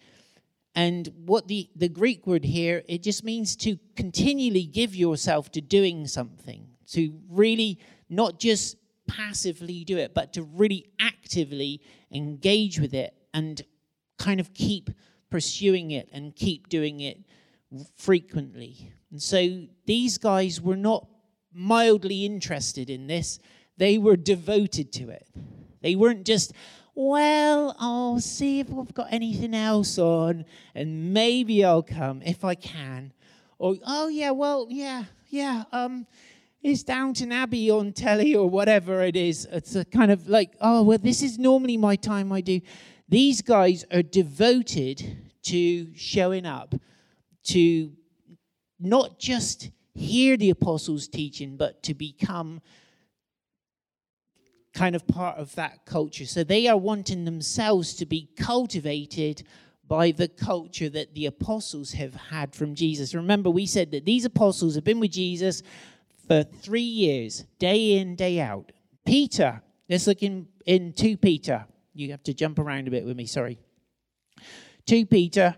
And 0.75 1.09
what 1.25 1.47
the, 1.47 1.69
the 1.75 1.89
Greek 1.89 2.25
word 2.25 2.45
here, 2.45 2.83
it 2.87 3.03
just 3.03 3.23
means 3.23 3.55
to 3.57 3.77
continually 3.95 4.63
give 4.63 4.95
yourself 4.95 5.51
to 5.53 5.61
doing 5.61 6.07
something, 6.07 6.67
to 6.91 7.19
really 7.29 7.79
not 8.09 8.39
just 8.39 8.77
passively 9.07 9.83
do 9.83 9.97
it, 9.97 10.13
but 10.13 10.33
to 10.33 10.43
really 10.43 10.85
actively 10.99 11.81
engage 12.11 12.79
with 12.79 12.93
it 12.93 13.13
and 13.33 13.61
kind 14.17 14.39
of 14.39 14.53
keep 14.53 14.89
pursuing 15.29 15.91
it 15.91 16.07
and 16.11 16.35
keep 16.35 16.69
doing 16.69 17.01
it 17.01 17.19
frequently. 17.95 18.91
And 19.11 19.21
so 19.21 19.63
these 19.85 20.17
guys 20.17 20.61
were 20.61 20.77
not 20.77 21.07
mildly 21.53 22.25
interested 22.25 22.89
in 22.89 23.07
this, 23.07 23.39
they 23.77 23.97
were 23.97 24.17
devoted 24.17 24.91
to 24.93 25.09
it. 25.09 25.27
They 25.81 25.95
weren't 25.95 26.25
just, 26.25 26.53
well, 26.93 27.75
I'll 27.79 28.19
see 28.19 28.59
if 28.59 28.67
I've 28.71 28.93
got 28.93 29.07
anything 29.11 29.55
else 29.55 29.97
on, 29.97 30.45
and 30.75 31.13
maybe 31.13 31.63
I'll 31.63 31.83
come 31.83 32.21
if 32.23 32.43
I 32.43 32.55
can. 32.55 33.13
Or, 33.57 33.75
oh, 33.85 34.09
yeah, 34.09 34.31
well, 34.31 34.67
yeah, 34.69 35.05
yeah, 35.29 35.63
um, 35.71 36.05
is 36.61 36.83
Downton 36.83 37.31
Abbey 37.31 37.69
on 37.71 37.93
telly 37.93 38.35
or 38.35 38.49
whatever 38.49 39.01
it 39.01 39.15
is. 39.15 39.47
It's 39.51 39.75
a 39.75 39.85
kind 39.85 40.11
of 40.11 40.27
like, 40.27 40.55
oh, 40.59 40.83
well, 40.83 40.97
this 40.97 41.21
is 41.21 41.39
normally 41.39 41.77
my 41.77 41.95
time 41.95 42.31
I 42.31 42.41
do. 42.41 42.59
These 43.07 43.41
guys 43.41 43.85
are 43.91 44.03
devoted 44.03 45.17
to 45.43 45.95
showing 45.95 46.45
up 46.45 46.75
to 47.45 47.91
not 48.79 49.19
just 49.19 49.69
hear 49.93 50.37
the 50.37 50.49
apostles' 50.49 51.07
teaching, 51.07 51.57
but 51.57 51.83
to 51.83 51.93
become 51.93 52.61
kind 54.73 54.95
of 54.95 55.05
part 55.07 55.37
of 55.37 55.53
that 55.55 55.85
culture. 55.85 56.25
So 56.25 56.43
they 56.43 56.67
are 56.67 56.77
wanting 56.77 57.25
themselves 57.25 57.95
to 57.95 58.05
be 58.05 58.29
cultivated 58.37 59.43
by 59.87 60.11
the 60.11 60.27
culture 60.27 60.87
that 60.89 61.15
the 61.15 61.25
apostles 61.25 61.93
have 61.93 62.13
had 62.13 62.53
from 62.53 62.75
Jesus. 62.75 63.15
Remember, 63.15 63.49
we 63.49 63.65
said 63.65 63.91
that 63.91 64.05
these 64.05 64.23
apostles 64.23 64.75
have 64.75 64.83
been 64.83 64.99
with 64.99 65.11
Jesus 65.11 65.63
for 66.27 66.43
three 66.43 66.81
years, 66.81 67.43
day 67.57 67.97
in, 67.97 68.15
day 68.15 68.39
out. 68.39 68.71
Peter, 69.05 69.61
let's 69.89 70.05
look 70.05 70.21
in, 70.21 70.47
in 70.67 70.93
2 70.93 71.17
Peter. 71.17 71.65
You 71.95 72.11
have 72.11 72.23
to 72.23 72.33
jump 72.35 72.59
around 72.59 72.87
a 72.87 72.91
bit 72.91 73.03
with 73.03 73.17
me, 73.17 73.25
sorry. 73.25 73.57
2 74.85 75.07
Peter 75.07 75.55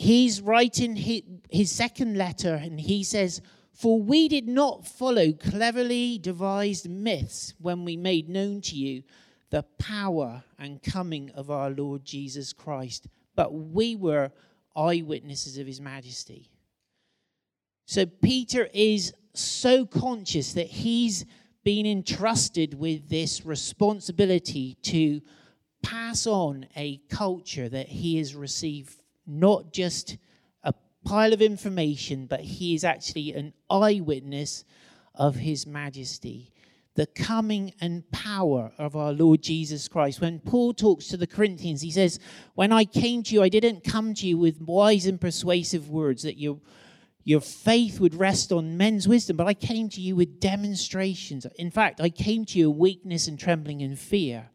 he's 0.00 0.40
writing 0.40 0.96
his, 0.96 1.22
his 1.50 1.70
second 1.70 2.16
letter 2.16 2.54
and 2.54 2.80
he 2.80 3.04
says, 3.04 3.42
For 3.74 4.00
we 4.00 4.28
did 4.28 4.48
not 4.48 4.86
follow 4.86 5.32
cleverly 5.34 6.16
devised 6.16 6.88
myths 6.88 7.52
when 7.58 7.84
we 7.84 7.98
made 7.98 8.26
known 8.26 8.62
to 8.62 8.76
you 8.76 9.02
the 9.50 9.62
power 9.78 10.42
and 10.58 10.82
coming 10.82 11.30
of 11.32 11.50
our 11.50 11.68
Lord 11.68 12.02
Jesus 12.02 12.54
Christ, 12.54 13.08
but 13.36 13.52
we 13.52 13.94
were 13.94 14.32
eyewitnesses 14.74 15.58
of 15.58 15.66
his 15.66 15.82
majesty. 15.82 16.50
So 17.84 18.06
Peter 18.06 18.70
is 18.72 19.12
so 19.34 19.84
conscious 19.84 20.54
that 20.54 20.68
he's 20.68 21.26
been 21.62 21.84
entrusted 21.84 22.72
with 22.72 23.10
this 23.10 23.44
responsibility 23.44 24.78
to 24.82 25.20
pass 25.82 26.26
on 26.26 26.66
a 26.74 26.98
culture 27.10 27.68
that 27.68 27.88
he 27.88 28.16
has 28.16 28.34
received 28.34 28.99
not 29.30 29.72
just 29.72 30.18
a 30.62 30.74
pile 31.04 31.32
of 31.32 31.40
information, 31.40 32.26
but 32.26 32.40
he 32.40 32.74
is 32.74 32.84
actually 32.84 33.32
an 33.32 33.54
eyewitness 33.70 34.64
of 35.14 35.36
his 35.36 35.66
majesty. 35.66 36.52
The 36.96 37.06
coming 37.06 37.72
and 37.80 38.10
power 38.10 38.72
of 38.76 38.96
our 38.96 39.12
Lord 39.12 39.42
Jesus 39.42 39.86
Christ. 39.86 40.20
When 40.20 40.40
Paul 40.40 40.74
talks 40.74 41.06
to 41.08 41.16
the 41.16 41.26
Corinthians, 41.26 41.82
he 41.82 41.90
says, 41.90 42.18
When 42.54 42.72
I 42.72 42.84
came 42.84 43.22
to 43.22 43.34
you, 43.34 43.42
I 43.42 43.48
didn't 43.48 43.84
come 43.84 44.12
to 44.14 44.26
you 44.26 44.36
with 44.36 44.60
wise 44.60 45.06
and 45.06 45.20
persuasive 45.20 45.88
words 45.88 46.24
that 46.24 46.38
your, 46.38 46.60
your 47.22 47.40
faith 47.40 48.00
would 48.00 48.14
rest 48.14 48.50
on 48.50 48.76
men's 48.76 49.06
wisdom, 49.06 49.36
but 49.36 49.46
I 49.46 49.54
came 49.54 49.88
to 49.90 50.00
you 50.00 50.16
with 50.16 50.40
demonstrations. 50.40 51.46
In 51.56 51.70
fact, 51.70 52.00
I 52.00 52.10
came 52.10 52.44
to 52.46 52.58
you 52.58 52.70
in 52.70 52.78
weakness 52.78 53.28
and 53.28 53.38
trembling 53.38 53.82
and 53.82 53.98
fear, 53.98 54.50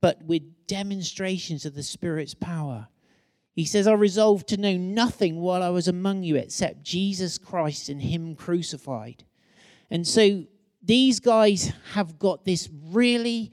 but 0.00 0.22
with 0.22 0.66
demonstrations 0.66 1.64
of 1.64 1.74
the 1.74 1.82
Spirit's 1.82 2.34
power. 2.34 2.88
He 3.56 3.64
says, 3.64 3.86
I 3.86 3.94
resolved 3.94 4.46
to 4.48 4.58
know 4.58 4.76
nothing 4.76 5.40
while 5.40 5.62
I 5.62 5.70
was 5.70 5.88
among 5.88 6.22
you 6.22 6.36
except 6.36 6.84
Jesus 6.84 7.38
Christ 7.38 7.88
and 7.88 8.02
Him 8.02 8.36
crucified. 8.36 9.24
And 9.90 10.06
so 10.06 10.44
these 10.82 11.20
guys 11.20 11.72
have 11.94 12.18
got 12.18 12.44
this 12.44 12.68
really 12.90 13.52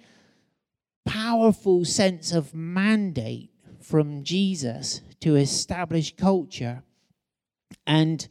powerful 1.06 1.86
sense 1.86 2.34
of 2.34 2.54
mandate 2.54 3.52
from 3.80 4.26
Jesus 4.26 5.02
to 5.22 5.38
establish 5.38 6.14
culture. 6.18 6.84
And 7.88 8.28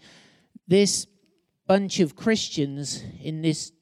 this 0.68 1.06
bunch 1.66 2.00
of 2.00 2.14
Christians 2.16 3.02
in 3.22 3.40
this 3.40 3.72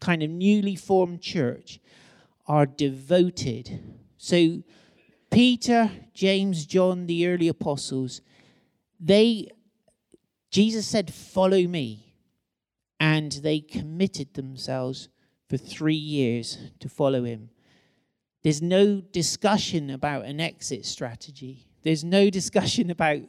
kind 0.00 0.24
of 0.24 0.30
newly 0.30 0.74
formed 0.74 1.20
church 1.20 1.78
are 2.48 2.66
devoted. 2.66 3.80
So 4.16 4.64
Peter, 5.30 5.90
James, 6.12 6.66
John, 6.66 7.06
the 7.06 7.26
early 7.28 7.48
apostles, 7.48 8.20
they, 8.98 9.48
Jesus 10.50 10.86
said, 10.86 11.12
Follow 11.12 11.62
me. 11.62 12.06
And 12.98 13.32
they 13.32 13.60
committed 13.60 14.34
themselves 14.34 15.08
for 15.48 15.56
three 15.56 15.94
years 15.94 16.58
to 16.80 16.88
follow 16.88 17.24
him. 17.24 17.48
There's 18.42 18.60
no 18.60 19.00
discussion 19.00 19.90
about 19.90 20.26
an 20.26 20.38
exit 20.38 20.84
strategy. 20.84 21.66
There's 21.82 22.04
no 22.04 22.28
discussion 22.28 22.90
about 22.90 23.20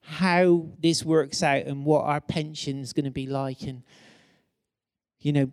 how 0.00 0.68
this 0.78 1.04
works 1.04 1.42
out 1.42 1.64
and 1.66 1.84
what 1.84 2.04
our 2.04 2.20
pension's 2.20 2.92
going 2.92 3.04
to 3.04 3.10
be 3.10 3.26
like 3.26 3.62
and 3.62 3.82
you 5.18 5.32
know 5.32 5.50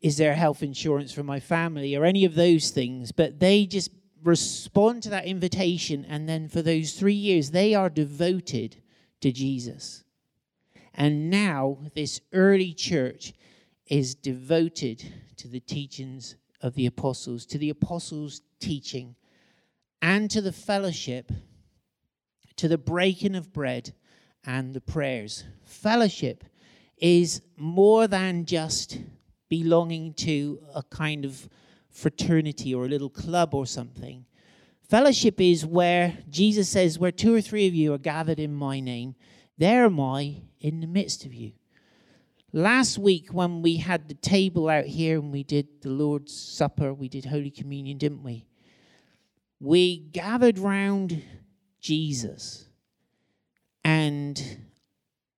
is 0.00 0.16
there 0.16 0.34
health 0.34 0.62
insurance 0.62 1.12
for 1.12 1.22
my 1.22 1.38
family 1.38 1.94
or 1.94 2.06
any 2.06 2.24
of 2.24 2.34
those 2.34 2.70
things 2.70 3.12
but 3.12 3.38
they 3.38 3.66
just 3.66 3.90
respond 4.22 5.02
to 5.02 5.10
that 5.10 5.26
invitation, 5.26 6.04
and 6.04 6.28
then 6.28 6.48
for 6.48 6.62
those 6.62 6.92
three 6.92 7.14
years, 7.14 7.50
they 7.50 7.74
are 7.74 7.90
devoted 7.90 8.76
to 9.20 9.32
Jesus. 9.32 10.04
And 10.94 11.30
now 11.30 11.78
this 11.94 12.20
early 12.32 12.72
church 12.72 13.32
is 13.86 14.14
devoted 14.14 15.04
to 15.36 15.48
the 15.48 15.60
teachings 15.60 16.36
of 16.60 16.74
the 16.74 16.86
apostles, 16.86 17.46
to 17.46 17.58
the 17.58 17.70
apostles' 17.70 18.42
teaching, 18.60 19.16
and 20.00 20.30
to 20.30 20.40
the 20.40 20.52
fellowship, 20.52 21.32
to 22.56 22.68
the 22.68 22.78
breaking 22.78 23.34
of 23.34 23.52
bread 23.52 23.92
and 24.44 24.74
the 24.74 24.80
prayers. 24.80 25.44
Fellowship 25.64 26.44
is 26.96 27.42
more 27.56 28.06
than 28.06 28.44
just 28.44 28.98
belonging 29.48 30.14
to 30.14 30.60
a 30.74 30.82
kind 30.84 31.24
of 31.24 31.48
fraternity 31.92 32.74
or 32.74 32.84
a 32.84 32.88
little 32.88 33.10
club 33.10 33.54
or 33.54 33.66
something. 33.66 34.24
Fellowship 34.88 35.40
is 35.40 35.64
where 35.64 36.18
Jesus 36.28 36.68
says, 36.68 36.98
Where 36.98 37.12
two 37.12 37.34
or 37.34 37.40
three 37.40 37.66
of 37.66 37.74
you 37.74 37.94
are 37.94 37.98
gathered 37.98 38.40
in 38.40 38.52
my 38.52 38.80
name, 38.80 39.14
there 39.58 39.84
am 39.84 40.00
I 40.00 40.42
in 40.60 40.80
the 40.80 40.86
midst 40.86 41.24
of 41.24 41.32
you. 41.32 41.52
Last 42.52 42.98
week, 42.98 43.32
when 43.32 43.62
we 43.62 43.76
had 43.76 44.08
the 44.08 44.14
table 44.14 44.68
out 44.68 44.84
here 44.84 45.18
and 45.18 45.32
we 45.32 45.42
did 45.42 45.80
the 45.80 45.88
Lord's 45.88 46.34
Supper, 46.34 46.92
we 46.92 47.08
did 47.08 47.24
Holy 47.24 47.50
Communion, 47.50 47.96
didn't 47.96 48.22
we? 48.22 48.46
We 49.58 49.96
gathered 49.96 50.58
round 50.58 51.22
Jesus. 51.80 52.66
And 53.84 54.66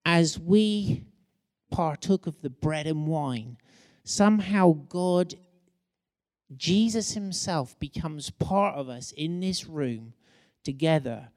as 0.05 0.37
we 0.37 1.05
partook 1.71 2.27
of 2.27 2.41
the 2.41 2.49
bread 2.49 2.87
and 2.87 3.07
wine, 3.07 3.57
somehow 4.03 4.73
God, 4.89 5.35
Jesus 6.55 7.13
Himself, 7.13 7.79
becomes 7.79 8.29
part 8.29 8.75
of 8.75 8.89
us 8.89 9.11
in 9.11 9.39
this 9.39 9.65
room 9.65 10.13
together 10.63 11.29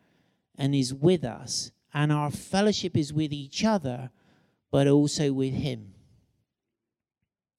and 0.57 0.75
is 0.75 0.93
with 0.93 1.25
us. 1.25 1.71
And 1.95 2.13
our 2.13 2.31
fellowship 2.31 2.97
is 2.97 3.13
with 3.13 3.33
each 3.33 3.65
other 3.65 4.11
but 4.71 4.87
also 4.87 5.33
with 5.33 5.55
Him. 5.55 5.95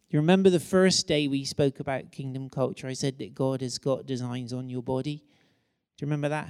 You 0.09 0.19
remember 0.19 0.49
the 0.49 0.59
first 0.59 1.07
day 1.07 1.27
we 1.27 1.45
spoke 1.45 1.79
about 1.79 2.11
kingdom 2.11 2.49
culture? 2.49 2.87
I 2.87 2.93
said 2.93 3.19
that 3.19 3.35
God 3.35 3.61
has 3.61 3.77
got 3.77 4.07
designs 4.07 4.53
on 4.53 4.69
your 4.69 4.81
body. 4.81 5.17
Do 5.17 6.05
you 6.05 6.07
remember 6.07 6.29
that? 6.29 6.49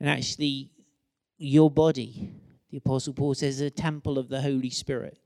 And 0.00 0.08
actually, 0.08 0.70
your 1.38 1.70
body, 1.70 2.30
the 2.70 2.78
Apostle 2.78 3.14
Paul 3.14 3.34
says, 3.34 3.56
is 3.56 3.60
a 3.62 3.70
temple 3.70 4.18
of 4.18 4.28
the 4.28 4.42
Holy 4.42 4.70
Spirit. 4.70 5.18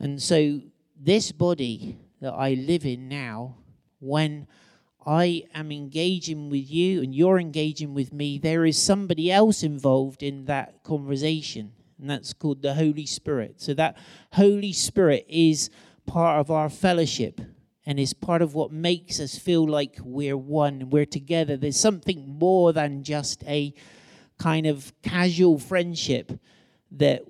And 0.00 0.20
so, 0.20 0.60
this 1.00 1.30
body 1.30 1.96
that 2.20 2.32
I 2.32 2.54
live 2.54 2.84
in 2.84 3.08
now, 3.08 3.56
when 4.00 4.46
I 5.06 5.44
am 5.54 5.72
engaging 5.72 6.50
with 6.50 6.70
you 6.70 7.02
and 7.02 7.14
you're 7.14 7.38
engaging 7.38 7.94
with 7.94 8.12
me, 8.12 8.38
there 8.38 8.64
is 8.64 8.80
somebody 8.80 9.30
else 9.30 9.62
involved 9.62 10.22
in 10.22 10.44
that 10.46 10.82
conversation 10.84 11.72
and 11.98 12.08
that's 12.08 12.32
called 12.32 12.62
the 12.62 12.74
Holy 12.74 13.06
Spirit. 13.06 13.60
So 13.60 13.74
that 13.74 13.96
Holy 14.32 14.72
Spirit 14.72 15.26
is 15.28 15.70
part 16.06 16.40
of 16.40 16.50
our 16.50 16.68
fellowship 16.68 17.40
and 17.84 17.98
is 17.98 18.14
part 18.14 18.42
of 18.42 18.54
what 18.54 18.70
makes 18.70 19.18
us 19.18 19.36
feel 19.36 19.66
like 19.66 19.98
we're 20.02 20.36
one, 20.36 20.90
we're 20.90 21.06
together. 21.06 21.56
There's 21.56 21.78
something 21.78 22.38
more 22.38 22.72
than 22.72 23.02
just 23.02 23.42
a 23.44 23.74
kind 24.38 24.66
of 24.66 24.92
casual 25.02 25.58
friendship 25.58 26.38
that 26.92 27.22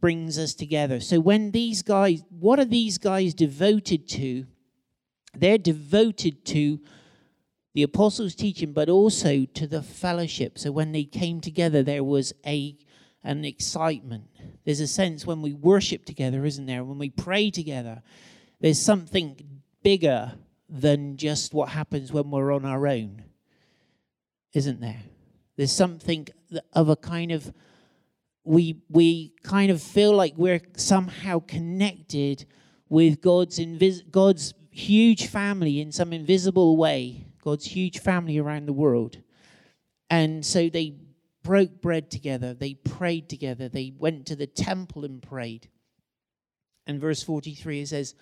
brings 0.00 0.38
us 0.38 0.54
together. 0.54 1.00
So 1.00 1.20
when 1.20 1.50
these 1.50 1.82
guys, 1.82 2.22
what 2.28 2.58
are 2.58 2.64
these 2.64 2.98
guys 2.98 3.34
devoted 3.34 4.08
to? 4.10 4.46
They're 5.34 5.58
devoted 5.58 6.44
to 6.46 6.80
the 7.74 7.82
apostles' 7.82 8.34
teaching, 8.34 8.72
but 8.72 8.88
also 8.88 9.44
to 9.46 9.66
the 9.66 9.82
fellowship. 9.82 10.58
So 10.58 10.70
when 10.72 10.92
they 10.92 11.04
came 11.04 11.40
together, 11.40 11.82
there 11.82 12.04
was 12.04 12.32
a 12.46 12.76
and 13.24 13.46
excitement. 13.46 14.24
There's 14.64 14.80
a 14.80 14.86
sense 14.86 15.26
when 15.26 15.42
we 15.42 15.52
worship 15.52 16.04
together, 16.04 16.44
isn't 16.44 16.66
there? 16.66 16.84
When 16.84 16.98
we 16.98 17.10
pray 17.10 17.50
together, 17.50 18.02
there's 18.60 18.80
something 18.80 19.60
bigger 19.82 20.32
than 20.68 21.16
just 21.16 21.54
what 21.54 21.68
happens 21.68 22.12
when 22.12 22.30
we're 22.30 22.52
on 22.52 22.64
our 22.64 22.86
own, 22.86 23.24
isn't 24.54 24.80
there? 24.80 25.02
There's 25.56 25.72
something 25.72 26.28
of 26.72 26.88
a 26.88 26.96
kind 26.96 27.30
of 27.30 27.52
we 28.44 28.82
we 28.88 29.34
kind 29.42 29.70
of 29.70 29.80
feel 29.82 30.14
like 30.14 30.34
we're 30.36 30.60
somehow 30.76 31.40
connected 31.40 32.44
with 32.88 33.20
God's 33.20 33.58
invis- 33.58 34.10
God's 34.10 34.54
huge 34.70 35.26
family 35.26 35.80
in 35.80 35.92
some 35.92 36.12
invisible 36.12 36.76
way, 36.76 37.26
God's 37.42 37.66
huge 37.66 38.00
family 38.00 38.38
around 38.38 38.66
the 38.66 38.72
world. 38.72 39.18
And 40.10 40.44
so 40.44 40.68
they 40.68 40.96
broke 41.42 41.80
bread 41.80 42.10
together, 42.10 42.54
they 42.54 42.74
prayed 42.74 43.28
together, 43.28 43.68
they 43.68 43.92
went 43.96 44.26
to 44.26 44.36
the 44.36 44.46
temple 44.46 45.04
and 45.04 45.22
prayed. 45.22 45.68
And 46.86 47.00
verse 47.00 47.22
43 47.22 47.82
it 47.82 47.88
says, 47.88 48.14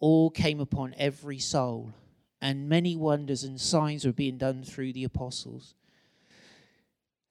All 0.00 0.30
came 0.30 0.60
upon 0.60 0.94
every 0.98 1.38
soul, 1.38 1.92
and 2.40 2.68
many 2.68 2.96
wonders 2.96 3.44
and 3.44 3.60
signs 3.60 4.04
were 4.04 4.12
being 4.12 4.38
done 4.38 4.64
through 4.64 4.92
the 4.92 5.04
apostles. 5.04 5.74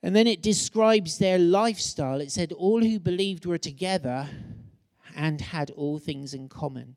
And 0.01 0.15
then 0.15 0.27
it 0.27 0.41
describes 0.41 1.17
their 1.17 1.37
lifestyle. 1.37 2.21
It 2.21 2.31
said, 2.31 2.51
All 2.53 2.81
who 2.81 2.99
believed 2.99 3.45
were 3.45 3.57
together 3.57 4.29
and 5.15 5.41
had 5.41 5.71
all 5.71 5.99
things 5.99 6.33
in 6.33 6.47
common. 6.47 6.95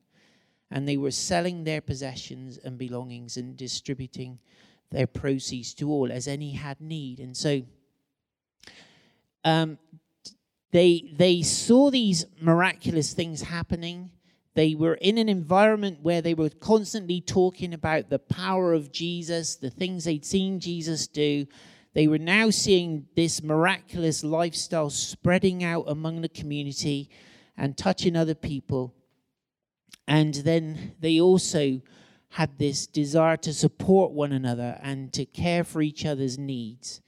And 0.71 0.88
they 0.88 0.97
were 0.97 1.11
selling 1.11 1.65
their 1.65 1.81
possessions 1.81 2.59
and 2.59 2.79
belongings 2.79 3.37
and 3.37 3.57
distributing 3.57 4.38
their 4.91 5.07
proceeds 5.07 5.75
to 5.75 5.91
all 5.91 6.12
as 6.12 6.29
any 6.29 6.53
had 6.53 6.81
need. 6.81 7.19
And 7.19 7.37
so, 7.37 7.62
um, 9.45 9.79
they 10.71 11.12
they 11.12 11.43
saw 11.43 11.91
these 11.91 12.25
miraculous 12.41 13.12
things 13.12 13.43
happening. 13.43 14.11
They 14.55 14.75
were 14.75 14.95
in 14.95 15.19
an 15.19 15.29
environment 15.29 15.99
where 16.03 16.23
they 16.23 16.35
were 16.35 16.51
constantly 16.51 17.21
talking 17.21 17.73
about 17.73 18.11
the 18.11 18.19
power 18.19 18.73
of 18.73 18.93
Jesus, 18.93 19.57
the 19.57 19.71
things 19.71 20.05
they'd 20.05 20.25
seen 20.25 20.61
Jesus 20.61 21.07
do. 21.07 21.47
They 21.94 22.07
were 22.07 22.18
now 22.18 22.50
seeing 22.50 23.07
this 23.14 23.42
miraculous 23.42 24.24
lifestyle 24.24 24.90
spreading 24.90 25.62
out 25.62 25.85
among 25.87 26.22
the 26.22 26.28
community 26.28 27.11
and 27.57 27.76
touching 27.76 28.16
other 28.16 28.35
people. 28.35 28.94
And 30.09 30.35
then 30.35 30.94
they 31.00 31.20
also 31.20 31.83
had 32.31 32.59
this 32.59 32.87
desire 32.87 33.37
to 33.37 33.52
support 33.52 34.12
one 34.12 34.33
another 34.33 34.78
and 34.83 35.12
to 35.12 35.26
care 35.26 35.64
for 35.64 35.83
each 35.83 36.07
other's 36.07 36.38
needs 36.38 37.02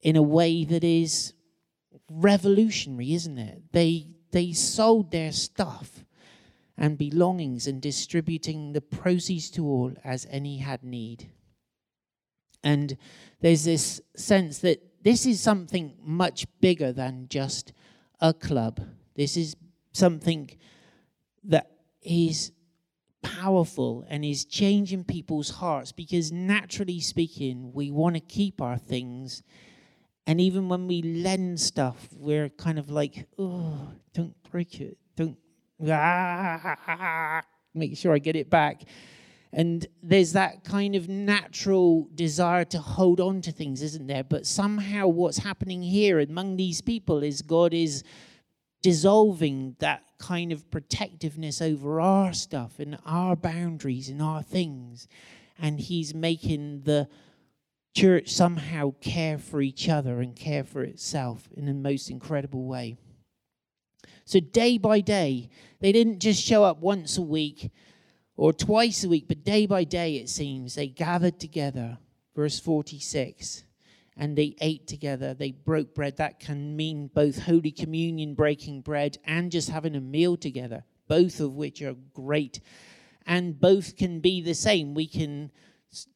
in 0.00 0.16
a 0.16 0.22
way 0.22 0.64
that 0.64 0.82
is 0.82 1.34
revolutionary, 2.10 3.12
isn't 3.12 3.38
it? 3.38 3.62
They 3.72 4.06
they 4.30 4.52
sold 4.52 5.10
their 5.10 5.32
stuff 5.32 6.04
and 6.76 6.96
belongings 6.96 7.66
and 7.66 7.82
distributing 7.82 8.72
the 8.72 8.80
proceeds 8.80 9.50
to 9.50 9.66
all 9.66 9.92
as 10.04 10.26
any 10.30 10.58
had 10.58 10.82
need. 10.82 11.30
And 12.62 12.96
there's 13.40 13.64
this 13.64 14.00
sense 14.14 14.58
that 14.58 14.82
this 15.02 15.26
is 15.26 15.40
something 15.40 15.94
much 16.02 16.46
bigger 16.60 16.92
than 16.92 17.26
just 17.28 17.72
a 18.20 18.34
club. 18.34 18.80
This 19.16 19.36
is 19.36 19.56
something 19.92 20.50
that 21.44 21.70
is 22.02 22.52
powerful 23.22 24.04
and 24.08 24.24
is 24.24 24.44
changing 24.44 25.04
people's 25.04 25.50
hearts 25.50 25.92
because 25.92 26.32
naturally 26.32 27.00
speaking, 27.00 27.72
we 27.72 27.90
want 27.90 28.14
to 28.16 28.20
keep 28.20 28.60
our 28.60 28.78
things 28.78 29.42
and 30.30 30.40
even 30.40 30.68
when 30.68 30.86
we 30.86 31.02
lend 31.02 31.58
stuff, 31.58 32.08
we're 32.12 32.50
kind 32.50 32.78
of 32.78 32.88
like, 32.88 33.26
oh, 33.36 33.88
don't 34.14 34.32
break 34.48 34.80
it. 34.80 34.96
Don't 35.16 35.36
ah, 35.88 37.42
make 37.74 37.96
sure 37.96 38.14
I 38.14 38.18
get 38.18 38.36
it 38.36 38.48
back. 38.48 38.82
And 39.52 39.86
there's 40.02 40.32
that 40.32 40.62
kind 40.62 40.94
of 40.94 41.08
natural 41.08 42.08
desire 42.14 42.64
to 42.66 42.78
hold 42.78 43.20
on 43.20 43.40
to 43.42 43.52
things, 43.52 43.82
isn't 43.82 44.06
there? 44.06 44.22
But 44.22 44.46
somehow 44.46 45.08
what's 45.08 45.38
happening 45.38 45.82
here 45.82 46.20
among 46.20 46.56
these 46.56 46.80
people 46.80 47.24
is 47.24 47.42
God 47.42 47.74
is 47.74 48.04
dissolving 48.82 49.74
that 49.80 50.04
kind 50.18 50.52
of 50.52 50.70
protectiveness 50.70 51.60
over 51.60 52.00
our 52.00 52.32
stuff 52.32 52.78
and 52.78 52.98
our 53.04 53.34
boundaries 53.34 54.08
and 54.08 54.22
our 54.22 54.42
things. 54.42 55.08
And 55.58 55.80
He's 55.80 56.14
making 56.14 56.82
the 56.82 57.08
church 57.94 58.30
somehow 58.30 58.94
care 59.00 59.36
for 59.36 59.60
each 59.60 59.88
other 59.88 60.20
and 60.20 60.36
care 60.36 60.62
for 60.62 60.82
itself 60.84 61.48
in 61.56 61.66
the 61.66 61.74
most 61.74 62.08
incredible 62.08 62.66
way. 62.66 62.96
So, 64.24 64.38
day 64.38 64.78
by 64.78 65.00
day, 65.00 65.50
they 65.80 65.90
didn't 65.90 66.20
just 66.20 66.40
show 66.40 66.62
up 66.62 66.78
once 66.78 67.18
a 67.18 67.22
week 67.22 67.72
or 68.40 68.54
twice 68.54 69.04
a 69.04 69.08
week, 69.10 69.26
but 69.28 69.44
day 69.44 69.66
by 69.66 69.84
day, 69.84 70.16
it 70.16 70.26
seems, 70.26 70.74
they 70.74 70.86
gathered 70.88 71.38
together. 71.38 71.98
Verse 72.34 72.58
46 72.58 73.64
and 74.16 74.36
they 74.36 74.56
ate 74.60 74.86
together. 74.86 75.34
They 75.34 75.52
broke 75.52 75.94
bread. 75.94 76.16
That 76.16 76.40
can 76.40 76.74
mean 76.76 77.10
both 77.14 77.42
Holy 77.42 77.70
Communion, 77.70 78.34
breaking 78.34 78.80
bread, 78.80 79.18
and 79.24 79.50
just 79.50 79.68
having 79.68 79.94
a 79.94 80.00
meal 80.00 80.36
together, 80.36 80.84
both 81.06 81.40
of 81.40 81.54
which 81.54 81.82
are 81.82 81.96
great. 82.14 82.60
And 83.26 83.60
both 83.60 83.96
can 83.96 84.20
be 84.20 84.40
the 84.40 84.54
same. 84.54 84.94
We 84.94 85.06
can 85.06 85.50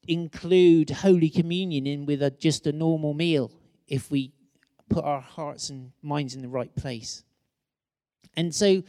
include 0.09 0.91
Holy 0.91 1.31
Communion 1.31 1.87
in 1.87 2.07
with 2.07 2.23
a, 2.23 2.31
just 2.31 2.67
a 2.67 2.73
normal 2.73 3.13
meal 3.13 3.51
if 3.87 4.11
we 4.11 4.33
put 4.89 5.05
our 5.05 5.21
hearts 5.21 5.71
and 5.71 5.93
minds 6.03 6.35
in 6.35 6.43
the 6.43 6.49
right 6.49 6.75
place. 6.75 7.23
And 8.35 8.55
so 8.55 8.83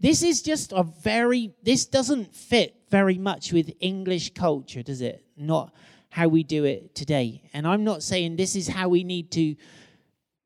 this 0.00 0.22
is 0.22 0.42
just 0.42 0.72
a 0.72 0.82
very, 0.82 1.54
this 1.62 1.86
doesn't 1.86 2.34
fit 2.34 2.75
very 2.90 3.18
much 3.18 3.52
with 3.52 3.72
English 3.80 4.34
culture, 4.34 4.82
does 4.82 5.00
it? 5.00 5.24
Not 5.36 5.72
how 6.10 6.28
we 6.28 6.42
do 6.42 6.64
it 6.64 6.94
today. 6.94 7.42
And 7.52 7.66
I'm 7.66 7.84
not 7.84 8.02
saying 8.02 8.36
this 8.36 8.56
is 8.56 8.68
how 8.68 8.88
we 8.88 9.04
need 9.04 9.30
to 9.32 9.56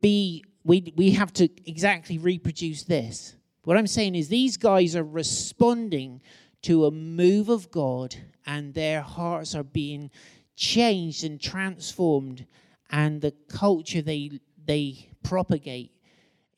be, 0.00 0.44
we, 0.64 0.92
we 0.96 1.12
have 1.12 1.32
to 1.34 1.48
exactly 1.64 2.18
reproduce 2.18 2.84
this. 2.84 3.36
What 3.64 3.76
I'm 3.76 3.86
saying 3.86 4.14
is 4.14 4.28
these 4.28 4.56
guys 4.56 4.96
are 4.96 5.04
responding 5.04 6.22
to 6.62 6.86
a 6.86 6.90
move 6.90 7.48
of 7.48 7.70
God 7.70 8.16
and 8.46 8.74
their 8.74 9.00
hearts 9.00 9.54
are 9.54 9.62
being 9.62 10.10
changed 10.56 11.24
and 11.24 11.40
transformed 11.40 12.46
and 12.90 13.20
the 13.20 13.32
culture 13.48 14.02
they 14.02 14.40
they 14.66 15.08
propagate 15.22 15.92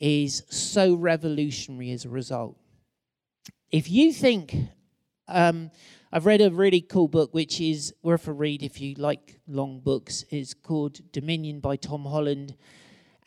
is 0.01 0.43
so 0.51 0.95
revolutionary 0.95 1.93
as 1.93 2.05
a 2.05 2.09
result. 2.09 2.57
If 3.71 3.91
you 3.91 4.13
think, 4.13 4.55
um, 5.29 5.71
I've 6.13 6.27
read 6.27 6.41
a 6.41 6.51
really 6.51 6.81
cool 6.81 7.09
book 7.09 7.33
which 7.33 7.61
is 7.61 7.95
worth 8.03 8.29
a 8.29 8.33
read 8.33 8.63
if 8.63 8.81
you 8.81 8.95
like 8.95 9.41
long 9.47 9.81
books. 9.81 10.25
It's 10.31 10.55
called 10.55 11.01
Dominion 11.13 11.61
by 11.61 11.77
Tom 11.77 12.05
Holland. 12.05 12.55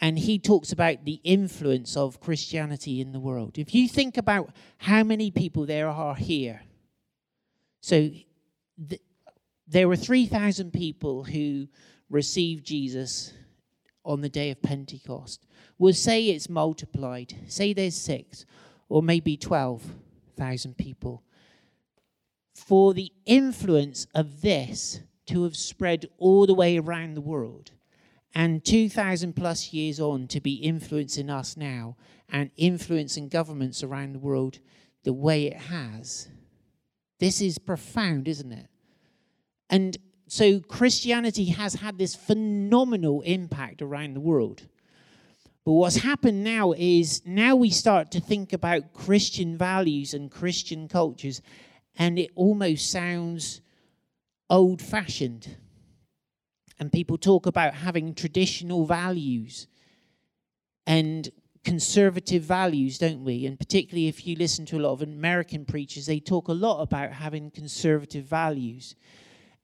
And 0.01 0.19
he 0.19 0.37
talks 0.37 0.71
about 0.71 1.05
the 1.05 1.19
influence 1.23 1.95
of 1.95 2.19
Christianity 2.19 3.01
in 3.01 3.11
the 3.11 3.19
world. 3.19 3.57
If 3.57 3.73
you 3.73 3.87
think 3.87 4.17
about 4.17 4.51
how 4.77 5.03
many 5.03 5.31
people 5.31 5.65
there 5.65 5.87
are 5.87 6.15
here, 6.15 6.61
so 7.81 8.09
th- 8.89 9.01
there 9.67 9.87
were 9.87 9.95
3,000 9.95 10.71
people 10.71 11.23
who 11.23 11.67
received 12.09 12.65
Jesus 12.65 13.33
on 14.03 14.21
the 14.21 14.29
day 14.29 14.51
of 14.51 14.61
Pentecost. 14.61 15.45
We'll 15.77 15.93
say 15.93 16.27
it's 16.27 16.49
multiplied. 16.49 17.33
Say 17.47 17.73
there's 17.73 17.95
six 17.95 18.45
or 18.89 19.01
maybe 19.01 19.37
12,000 19.37 20.77
people. 20.77 21.23
For 22.55 22.93
the 22.93 23.11
influence 23.25 24.07
of 24.15 24.41
this 24.41 25.01
to 25.27 25.43
have 25.43 25.55
spread 25.55 26.07
all 26.17 26.47
the 26.47 26.53
way 26.53 26.77
around 26.77 27.13
the 27.13 27.21
world 27.21 27.71
and 28.33 28.63
2,000 28.63 29.33
plus 29.33 29.73
years 29.73 29.99
on 29.99 30.27
to 30.27 30.39
be 30.39 30.55
influencing 30.55 31.29
us 31.29 31.55
now 31.55 31.95
and 32.29 32.49
influencing 32.57 33.29
governments 33.29 33.83
around 33.83 34.13
the 34.13 34.19
world 34.19 34.59
the 35.03 35.13
way 35.13 35.45
it 35.45 35.57
has. 35.57 36.29
This 37.19 37.41
is 37.41 37.57
profound, 37.57 38.27
isn't 38.27 38.51
it? 38.51 38.67
And 39.69 39.97
so 40.27 40.59
Christianity 40.59 41.45
has 41.45 41.75
had 41.75 41.97
this 41.97 42.15
phenomenal 42.15 43.21
impact 43.21 43.81
around 43.81 44.15
the 44.15 44.21
world. 44.21 44.63
But 45.63 45.73
what's 45.73 45.97
happened 45.97 46.43
now 46.43 46.73
is 46.73 47.21
now 47.25 47.55
we 47.55 47.69
start 47.69 48.11
to 48.11 48.19
think 48.19 48.53
about 48.53 48.93
Christian 48.93 49.57
values 49.57 50.13
and 50.13 50.29
Christian 50.29 50.87
cultures, 50.87 51.41
and 51.97 52.19
it 52.19 52.31
almost 52.35 52.91
sounds 52.91 53.61
old 54.49 54.81
fashioned. 54.81 55.57
And 56.79 56.91
people 56.91 57.17
talk 57.17 57.45
about 57.45 57.73
having 57.73 58.13
traditional 58.13 58.85
values 58.85 59.67
and 60.85 61.29
conservative 61.63 62.43
values, 62.43 62.97
don't 62.97 63.23
we? 63.23 63.45
And 63.45 63.57
particularly 63.57 64.07
if 64.07 64.27
you 64.27 64.35
listen 64.35 64.65
to 64.67 64.77
a 64.77 64.81
lot 64.81 64.93
of 64.93 65.01
American 65.01 65.65
preachers, 65.65 66.05
they 66.05 66.19
talk 66.19 66.47
a 66.47 66.53
lot 66.53 66.81
about 66.81 67.11
having 67.11 67.49
conservative 67.49 68.25
values 68.25 68.95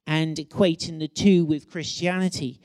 and 0.07 0.37
equating 0.37 0.99
the 0.99 1.07
two 1.07 1.45
with 1.45 1.69
Christianity. 1.69 2.59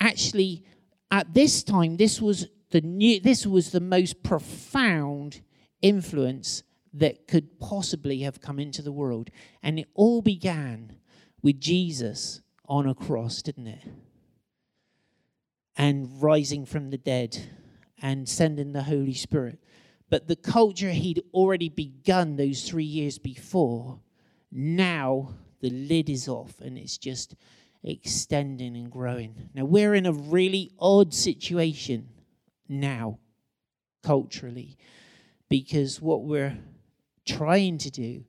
Actually, 0.00 0.64
at 1.10 1.32
this 1.32 1.62
time, 1.62 1.96
this 1.96 2.20
was 2.20 2.48
the 2.70 2.80
new, 2.80 3.20
this 3.20 3.46
was 3.46 3.70
the 3.70 3.80
most 3.80 4.22
profound 4.22 5.40
influence 5.80 6.62
that 6.94 7.26
could 7.26 7.58
possibly 7.58 8.20
have 8.20 8.40
come 8.40 8.58
into 8.58 8.82
the 8.82 8.92
world. 8.92 9.30
And 9.62 9.78
it 9.78 9.88
all 9.94 10.22
began 10.22 10.96
with 11.42 11.60
Jesus 11.60 12.42
on 12.66 12.86
a 12.86 12.94
cross, 12.94 13.42
didn't 13.42 13.66
it? 13.66 13.84
And 15.76 16.22
rising 16.22 16.66
from 16.66 16.90
the 16.90 16.98
dead 16.98 17.38
and 18.00 18.28
sending 18.28 18.72
the 18.72 18.82
Holy 18.82 19.14
Spirit. 19.14 19.58
But 20.10 20.28
the 20.28 20.36
culture 20.36 20.90
he'd 20.90 21.22
already 21.32 21.70
begun 21.70 22.36
those 22.36 22.68
three 22.68 22.84
years 22.84 23.18
before 23.18 24.00
now 24.50 25.34
the 25.60 25.70
lid 25.70 26.10
is 26.10 26.28
off 26.28 26.60
and 26.60 26.76
it's 26.76 26.98
just 26.98 27.34
extending 27.82 28.76
and 28.76 28.90
growing. 28.90 29.48
Now, 29.54 29.64
we're 29.64 29.94
in 29.94 30.06
a 30.06 30.12
really 30.12 30.72
odd 30.78 31.14
situation 31.14 32.08
now, 32.68 33.18
culturally, 34.02 34.76
because 35.48 36.00
what 36.00 36.24
we're 36.24 36.58
trying 37.26 37.78
to 37.78 37.90
do 37.90 38.24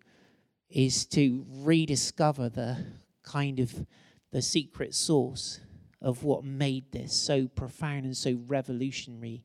is 0.70 1.06
to 1.06 1.46
rediscover 1.50 2.50
the 2.50 2.78
kind 3.24 3.60
of 3.60 3.86
the 4.32 4.42
secret 4.42 4.94
source 4.96 5.60
of 6.02 6.24
what 6.24 6.44
made 6.44 6.92
this 6.92 7.14
so 7.14 7.48
profound 7.48 8.06
and 8.06 8.18
so 8.18 8.38
revolutionary 8.48 9.44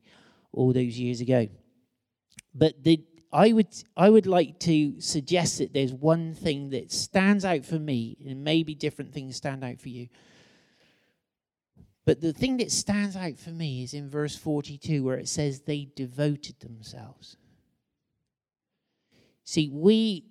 all 0.51 0.73
those 0.73 0.99
years 0.99 1.21
ago. 1.21 1.47
But 2.53 2.83
the 2.83 3.01
I 3.31 3.53
would 3.53 3.67
I 3.95 4.09
would 4.09 4.25
like 4.25 4.59
to 4.61 4.99
suggest 4.99 5.59
that 5.59 5.73
there's 5.73 5.93
one 5.93 6.33
thing 6.33 6.71
that 6.71 6.91
stands 6.91 7.45
out 7.45 7.63
for 7.63 7.77
me, 7.77 8.17
and 8.25 8.43
maybe 8.43 8.73
different 8.73 9.13
things 9.13 9.35
stand 9.35 9.63
out 9.63 9.79
for 9.79 9.89
you. 9.89 10.07
But 12.05 12.21
the 12.21 12.33
thing 12.33 12.57
that 12.57 12.71
stands 12.71 13.15
out 13.15 13.37
for 13.37 13.51
me 13.51 13.83
is 13.83 13.93
in 13.93 14.09
verse 14.09 14.35
42, 14.35 15.03
where 15.03 15.19
it 15.19 15.27
says 15.27 15.61
they 15.61 15.89
devoted 15.95 16.59
themselves. 16.59 17.37
See, 19.51 19.67
we 19.67 20.25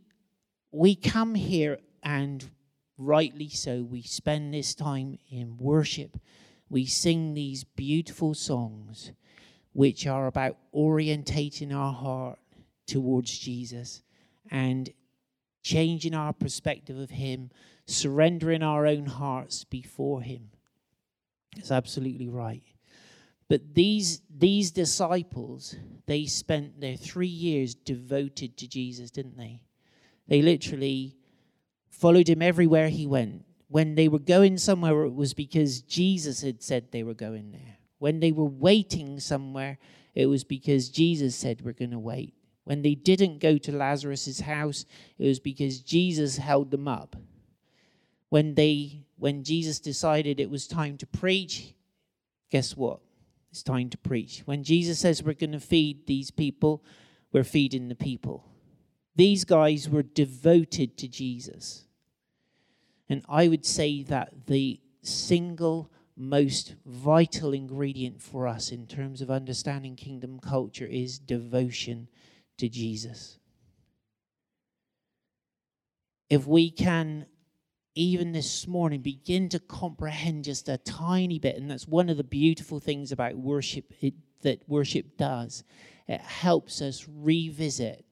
we 0.70 0.94
come 0.94 1.34
here 1.34 1.80
and 2.04 2.48
rightly 2.96 3.48
so, 3.48 3.82
we 3.82 4.00
spend 4.00 4.54
this 4.54 4.76
time 4.76 5.18
in 5.28 5.56
worship. 5.56 6.20
We 6.68 6.86
sing 6.86 7.34
these 7.34 7.64
beautiful 7.64 8.34
songs 8.34 9.10
which 9.72 10.06
are 10.06 10.28
about 10.28 10.56
orientating 10.72 11.74
our 11.74 11.92
heart 11.92 12.38
towards 12.86 13.36
Jesus 13.36 14.04
and 14.52 14.88
changing 15.64 16.14
our 16.14 16.32
perspective 16.32 16.96
of 16.96 17.10
Him, 17.10 17.50
surrendering 17.86 18.62
our 18.62 18.86
own 18.86 19.06
hearts 19.06 19.64
before 19.64 20.22
Him. 20.22 20.50
It's 21.56 21.72
absolutely 21.72 22.28
right. 22.28 22.62
But 23.48 23.74
these, 23.74 24.20
these 24.30 24.70
disciples, 24.70 25.74
they 26.06 26.26
spent 26.26 26.80
their 26.80 26.96
three 26.96 27.26
years 27.26 27.74
devoted 27.74 28.56
to 28.58 28.68
Jesus, 28.68 29.10
didn't 29.10 29.38
they? 29.38 29.62
They 30.26 30.42
literally 30.42 31.16
followed 31.88 32.28
him 32.28 32.42
everywhere 32.42 32.88
he 32.88 33.06
went. 33.06 33.44
When 33.68 33.94
they 33.94 34.08
were 34.08 34.18
going 34.18 34.58
somewhere, 34.58 35.04
it 35.04 35.14
was 35.14 35.34
because 35.34 35.80
Jesus 35.80 36.42
had 36.42 36.62
said 36.62 36.90
they 36.90 37.02
were 37.02 37.14
going 37.14 37.50
there. 37.50 37.78
When 37.98 38.20
they 38.20 38.32
were 38.32 38.44
waiting 38.44 39.18
somewhere, 39.18 39.78
it 40.14 40.26
was 40.26 40.44
because 40.44 40.88
Jesus 40.88 41.34
said, 41.34 41.62
We're 41.62 41.72
going 41.72 41.90
to 41.90 41.98
wait. 41.98 42.34
When 42.64 42.82
they 42.82 42.94
didn't 42.94 43.38
go 43.38 43.56
to 43.58 43.72
Lazarus's 43.72 44.40
house, 44.40 44.84
it 45.18 45.26
was 45.26 45.40
because 45.40 45.80
Jesus 45.80 46.36
held 46.36 46.70
them 46.70 46.86
up. 46.86 47.16
When 48.28 48.54
they 48.54 49.06
when 49.16 49.42
Jesus 49.42 49.80
decided 49.80 50.38
it 50.38 50.50
was 50.50 50.66
time 50.66 50.96
to 50.98 51.06
preach, 51.06 51.74
guess 52.50 52.76
what? 52.76 53.00
It's 53.50 53.62
time 53.62 53.90
to 53.90 53.98
preach. 53.98 54.42
When 54.44 54.62
Jesus 54.62 54.98
says 54.98 55.22
we're 55.22 55.32
going 55.34 55.52
to 55.52 55.60
feed 55.60 56.06
these 56.06 56.30
people, 56.30 56.84
we're 57.32 57.44
feeding 57.44 57.88
the 57.88 57.94
people. 57.94 58.44
These 59.16 59.44
guys 59.44 59.88
were 59.88 60.02
devoted 60.02 60.96
to 60.98 61.08
Jesus. 61.08 61.86
And 63.08 63.22
I 63.28 63.48
would 63.48 63.64
say 63.64 64.02
that 64.04 64.46
the 64.46 64.80
single 65.02 65.90
most 66.16 66.74
vital 66.84 67.52
ingredient 67.52 68.20
for 68.20 68.46
us 68.46 68.70
in 68.70 68.86
terms 68.86 69.22
of 69.22 69.30
understanding 69.30 69.94
kingdom 69.96 70.40
culture 70.40 70.86
is 70.86 71.18
devotion 71.18 72.08
to 72.58 72.68
Jesus. 72.68 73.38
If 76.28 76.46
we 76.46 76.70
can, 76.70 77.26
even 77.98 78.30
this 78.30 78.68
morning, 78.68 79.00
begin 79.00 79.48
to 79.48 79.58
comprehend 79.58 80.44
just 80.44 80.68
a 80.68 80.78
tiny 80.78 81.40
bit, 81.40 81.56
and 81.56 81.68
that's 81.68 81.88
one 81.88 82.08
of 82.08 82.16
the 82.16 82.22
beautiful 82.22 82.78
things 82.78 83.10
about 83.10 83.34
worship 83.34 83.92
it, 84.00 84.14
that 84.42 84.62
worship 84.68 85.16
does, 85.16 85.64
it 86.06 86.20
helps 86.20 86.80
us 86.80 87.06
revisit 87.08 88.04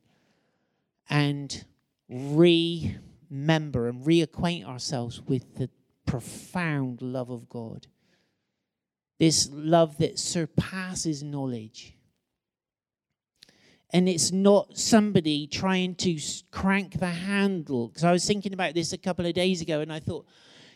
and 1.09 1.65
remember 2.09 3.89
and 3.89 4.05
reacquaint 4.05 4.67
ourselves 4.67 5.23
with 5.23 5.55
the 5.55 5.71
profound 6.05 7.01
love 7.01 7.31
of 7.31 7.49
God. 7.49 7.87
This 9.21 9.49
love 9.53 9.99
that 9.99 10.19
surpasses 10.19 11.23
knowledge 11.23 11.96
and 13.91 14.09
it's 14.09 14.33
not 14.33 14.77
somebody 14.77 15.47
trying 15.47 15.95
to 15.97 16.19
crank 16.51 16.99
the 16.99 17.07
handle. 17.07 17.89
Because 17.89 18.05
I 18.05 18.13
was 18.13 18.27
thinking 18.27 18.53
about 18.53 18.75
this 18.75 18.93
a 18.93 18.99
couple 18.99 19.27
of 19.27 19.35
days 19.35 19.61
ago, 19.61 19.81
and 19.81 19.93
I 19.93 20.01
thought, 20.01 20.27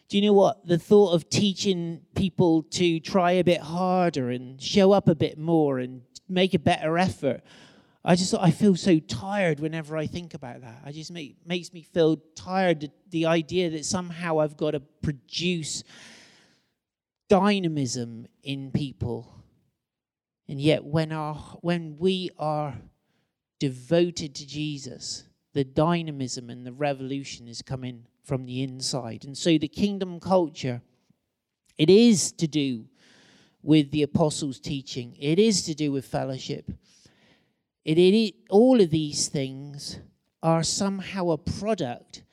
do 0.09 0.16
you 0.16 0.27
know 0.27 0.33
what? 0.33 0.66
The 0.66 0.79
thought 0.79 1.12
of 1.12 1.29
teaching 1.31 2.03
people 2.14 2.64
to 2.70 2.99
try 3.01 3.33
a 3.33 3.44
bit 3.44 3.61
harder 3.61 4.31
and 4.31 4.61
show 4.61 4.92
up 4.92 5.09
a 5.09 5.14
bit 5.14 5.38
more 5.38 5.79
and 5.79 6.03
make 6.29 6.55
a 6.55 6.59
better 6.59 6.99
effort. 6.99 7.42
I 8.05 8.16
just 8.16 8.35
I 8.35 8.51
feel 8.51 8.77
so 8.77 8.99
tired 8.99 9.61
whenever 9.61 9.96
I 9.96 10.07
think 10.07 10.35
about 10.35 10.62
that. 10.62 10.83
I 10.85 10.92
just 10.92 11.12
make 11.12 11.37
makes 11.44 11.73
me 11.73 11.83
feel 11.83 12.16
tired 12.35 12.90
the 13.11 13.27
idea 13.27 13.70
that 13.70 13.85
somehow 13.85 14.40
I've 14.40 14.57
got 14.57 14.70
to 14.70 14.81
produce 14.81 15.85
dynamism 17.29 18.27
in 18.42 18.70
people. 18.73 19.35
And 20.49 20.61
yet 20.61 20.83
when 20.85 21.12
our 21.12 21.35
when 21.61 21.99
we 21.99 22.31
are 22.38 22.75
devoted 23.61 24.35
to 24.35 24.46
Jesus, 24.46 25.25
the 25.53 25.62
dynamism 25.62 26.51
and 26.51 26.66
the 26.66 26.73
revolution 26.73 27.46
is 27.46 27.62
coming 27.62 28.07
from 28.25 28.46
the 28.46 28.62
inside. 28.62 29.25
And 29.25 29.38
so 29.38 29.59
the 29.59 29.68
kingdom 29.68 30.18
culture, 30.18 30.83
it 31.79 31.88
is 31.88 32.33
to 32.33 32.49
do 32.49 32.87
with 33.62 33.90
the 33.92 34.03
apostles' 34.03 34.59
teaching, 34.59 35.14
it 35.20 35.38
is 35.38 35.62
to 35.64 35.75
do 35.75 35.92
with 35.92 36.07
fellowship. 36.07 36.73
It, 37.85 37.99
it, 37.99 38.35
all 38.49 38.81
of 38.81 38.90
these 38.90 39.29
things 39.29 40.01
are 40.42 40.62
somehow 40.62 41.31
a 41.31 41.38
product 41.38 42.25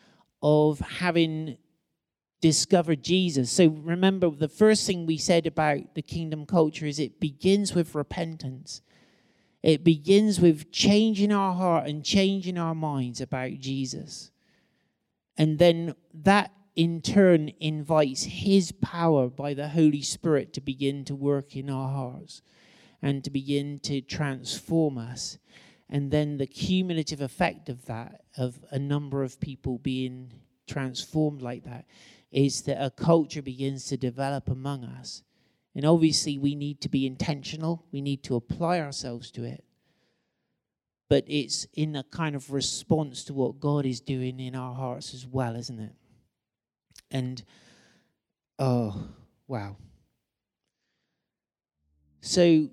of 0.42 0.80
having 0.80 1.58
discovered 2.42 3.04
Jesus. 3.04 3.52
So 3.52 3.68
remember, 3.68 4.30
the 4.30 4.48
first 4.48 4.86
thing 4.86 5.06
we 5.06 5.18
said 5.18 5.46
about 5.46 5.96
the 5.96 6.02
kingdom 6.02 6.46
culture 6.46 6.86
is 6.86 7.00
it 7.00 7.20
begins 7.20 7.74
with 7.74 7.96
repentance. 7.96 8.82
It 9.64 9.84
begins 9.84 10.40
with 10.40 10.72
changing 10.72 11.32
our 11.32 11.54
heart 11.54 11.88
and 11.88 12.04
changing 12.04 12.58
our 12.58 12.76
minds 12.76 13.22
about 13.22 13.52
Jesus. 13.60 14.32
And 15.36 15.60
then 15.60 15.96
that 16.14 16.52
in 16.76 17.02
turn 17.02 17.52
invites 17.60 18.24
His 18.24 18.72
power 18.72 19.30
by 19.30 19.54
the 19.54 19.70
Holy 19.70 20.02
Spirit 20.02 20.54
to 20.54 20.62
begin 20.62 21.04
to 21.06 21.16
work 21.16 21.56
in 21.56 21.70
our 21.70 21.90
hearts 21.90 22.42
and 23.02 23.24
to 23.24 23.30
begin 23.30 23.80
to 23.82 24.02
transform 24.02 24.98
us. 24.98 25.38
And 25.90 26.12
then 26.12 26.38
the 26.38 26.48
cumulative 26.48 27.22
effect 27.22 27.70
of 27.70 27.86
that, 27.86 28.22
of 28.38 28.60
a 28.72 28.80
number 28.80 29.24
of 29.24 29.40
people 29.40 29.80
being 29.80 30.34
transformed 30.68 31.42
like 31.42 31.64
that, 31.64 31.86
is 32.32 32.64
that 32.64 32.84
a 32.84 32.92
culture 32.92 33.42
begins 33.42 33.86
to 33.86 33.98
develop 33.98 34.50
among 34.50 34.84
us. 34.84 35.24
And 35.78 35.86
obviously, 35.86 36.38
we 36.38 36.56
need 36.56 36.82
to 36.82 36.90
be 36.90 37.08
intentional, 37.08 37.86
we 37.94 38.02
need 38.02 38.24
to 38.24 38.36
apply 38.36 38.82
ourselves 38.82 39.32
to 39.32 39.46
it 39.46 39.64
but 41.10 41.24
it's 41.28 41.66
in 41.74 41.96
a 41.96 42.04
kind 42.04 42.36
of 42.36 42.52
response 42.52 43.24
to 43.26 43.34
what 43.34 43.60
God 43.60 43.86
is 43.86 44.02
doing 44.02 44.40
in 44.40 44.56
our 44.56 44.76
hearts 44.76 45.14
as 45.14 45.26
well, 45.26 45.56
isn't 45.56 45.80
it? 45.80 45.96
And 47.10 47.42
oh, 48.60 49.08
wow. 49.48 49.78
So 52.20 52.70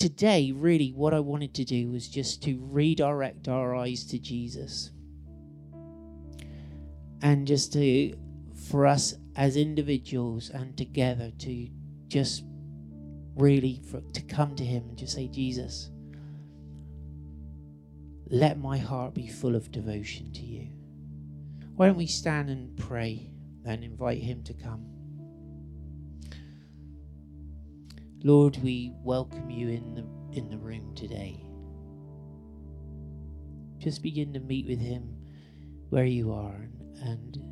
today, 0.00 0.50
really, 0.50 0.90
what 0.90 1.14
I 1.14 1.20
wanted 1.20 1.54
to 1.54 1.64
do 1.64 1.90
was 1.90 2.08
just 2.08 2.42
to 2.44 2.58
redirect 2.60 3.46
our 3.46 3.76
eyes 3.76 4.04
to 4.06 4.18
Jesus. 4.18 4.90
And 7.22 7.46
just 7.46 7.72
to, 7.74 8.16
for 8.68 8.84
us 8.84 9.14
as 9.36 9.56
individuals 9.56 10.50
and 10.50 10.76
together, 10.76 11.30
to 11.38 11.68
just 12.12 12.44
really 13.36 13.80
for, 13.90 14.02
to 14.12 14.20
come 14.20 14.54
to 14.56 14.64
Him 14.64 14.84
and 14.90 14.98
just 14.98 15.14
say, 15.14 15.28
Jesus, 15.28 15.88
let 18.28 18.58
my 18.58 18.76
heart 18.76 19.14
be 19.14 19.26
full 19.26 19.56
of 19.56 19.72
devotion 19.72 20.30
to 20.32 20.42
you. 20.42 20.68
Why 21.74 21.86
don't 21.86 21.96
we 21.96 22.06
stand 22.06 22.50
and 22.50 22.76
pray 22.76 23.30
and 23.64 23.82
invite 23.82 24.22
him 24.22 24.42
to 24.44 24.52
come? 24.52 24.84
Lord, 28.22 28.58
we 28.62 28.92
welcome 29.02 29.50
you 29.50 29.68
in 29.68 29.94
the 29.94 30.38
in 30.38 30.48
the 30.48 30.58
room 30.58 30.94
today. 30.94 31.44
Just 33.78 34.02
begin 34.02 34.32
to 34.34 34.40
meet 34.40 34.66
with 34.66 34.80
him 34.80 35.16
where 35.88 36.04
you 36.04 36.32
are 36.32 36.54
and, 36.54 36.98
and 37.02 37.51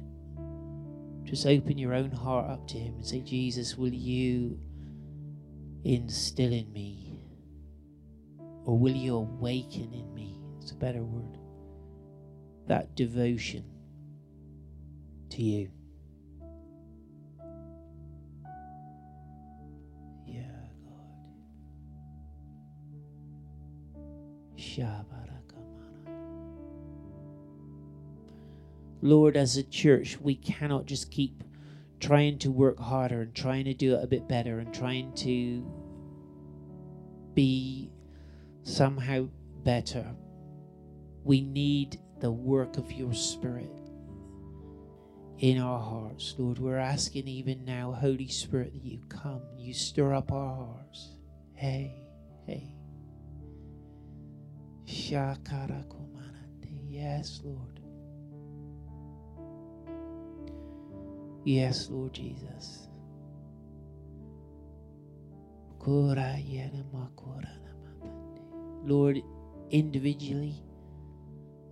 just 1.30 1.46
open 1.46 1.78
your 1.78 1.94
own 1.94 2.10
heart 2.10 2.50
up 2.50 2.68
to 2.68 2.78
him 2.78 2.96
and 2.96 3.06
say, 3.06 3.20
Jesus, 3.20 3.76
will 3.76 3.94
you 3.94 4.58
instill 5.84 6.52
in 6.52 6.70
me? 6.72 7.18
Or 8.64 8.78
will 8.78 8.94
you 8.94 9.16
awaken 9.16 9.92
in 9.94 10.12
me 10.14 10.40
it's 10.70 10.72
a 10.72 10.74
better 10.76 11.02
word. 11.02 11.38
That 12.68 12.94
devotion 12.94 13.64
to 15.30 15.42
you. 15.42 15.70
Yeah, 20.26 20.42
God. 24.84 25.19
Lord, 29.02 29.36
as 29.36 29.56
a 29.56 29.62
church, 29.62 30.18
we 30.20 30.34
cannot 30.34 30.86
just 30.86 31.10
keep 31.10 31.42
trying 32.00 32.38
to 32.38 32.50
work 32.50 32.78
harder 32.78 33.22
and 33.22 33.34
trying 33.34 33.64
to 33.66 33.74
do 33.74 33.94
it 33.94 34.04
a 34.04 34.06
bit 34.06 34.28
better 34.28 34.58
and 34.58 34.72
trying 34.74 35.12
to 35.14 35.66
be 37.34 37.90
somehow 38.62 39.28
better 39.62 40.14
we 41.24 41.40
need 41.40 42.00
the 42.20 42.30
work 42.30 42.76
of 42.76 42.92
your 42.92 43.12
Spirit 43.12 43.70
in 45.38 45.58
our 45.58 45.78
hearts, 45.78 46.34
Lord. 46.38 46.58
We're 46.58 46.76
asking 46.76 47.28
even 47.28 47.64
now, 47.64 47.92
Holy 47.92 48.28
Spirit, 48.28 48.72
that 48.72 48.84
you 48.84 49.00
come, 49.08 49.42
you 49.56 49.72
stir 49.74 50.14
up 50.14 50.32
our 50.32 50.54
hearts. 50.54 51.16
Hey, 51.54 52.02
hey. 52.46 52.74
Yes, 56.88 57.40
Lord. 57.44 57.79
Yes, 61.44 61.88
Lord 61.88 62.12
Jesus. 62.12 62.88
Lord, 68.84 69.22
individually, 69.70 70.62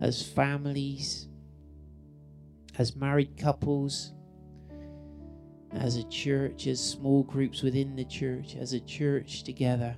as 0.00 0.22
families, 0.22 1.28
as 2.78 2.96
married 2.96 3.36
couples, 3.36 4.12
as 5.72 5.96
a 5.96 6.04
church, 6.04 6.66
as 6.66 6.80
small 6.80 7.22
groups 7.24 7.62
within 7.62 7.94
the 7.96 8.04
church, 8.04 8.56
as 8.56 8.72
a 8.72 8.80
church 8.80 9.42
together. 9.42 9.96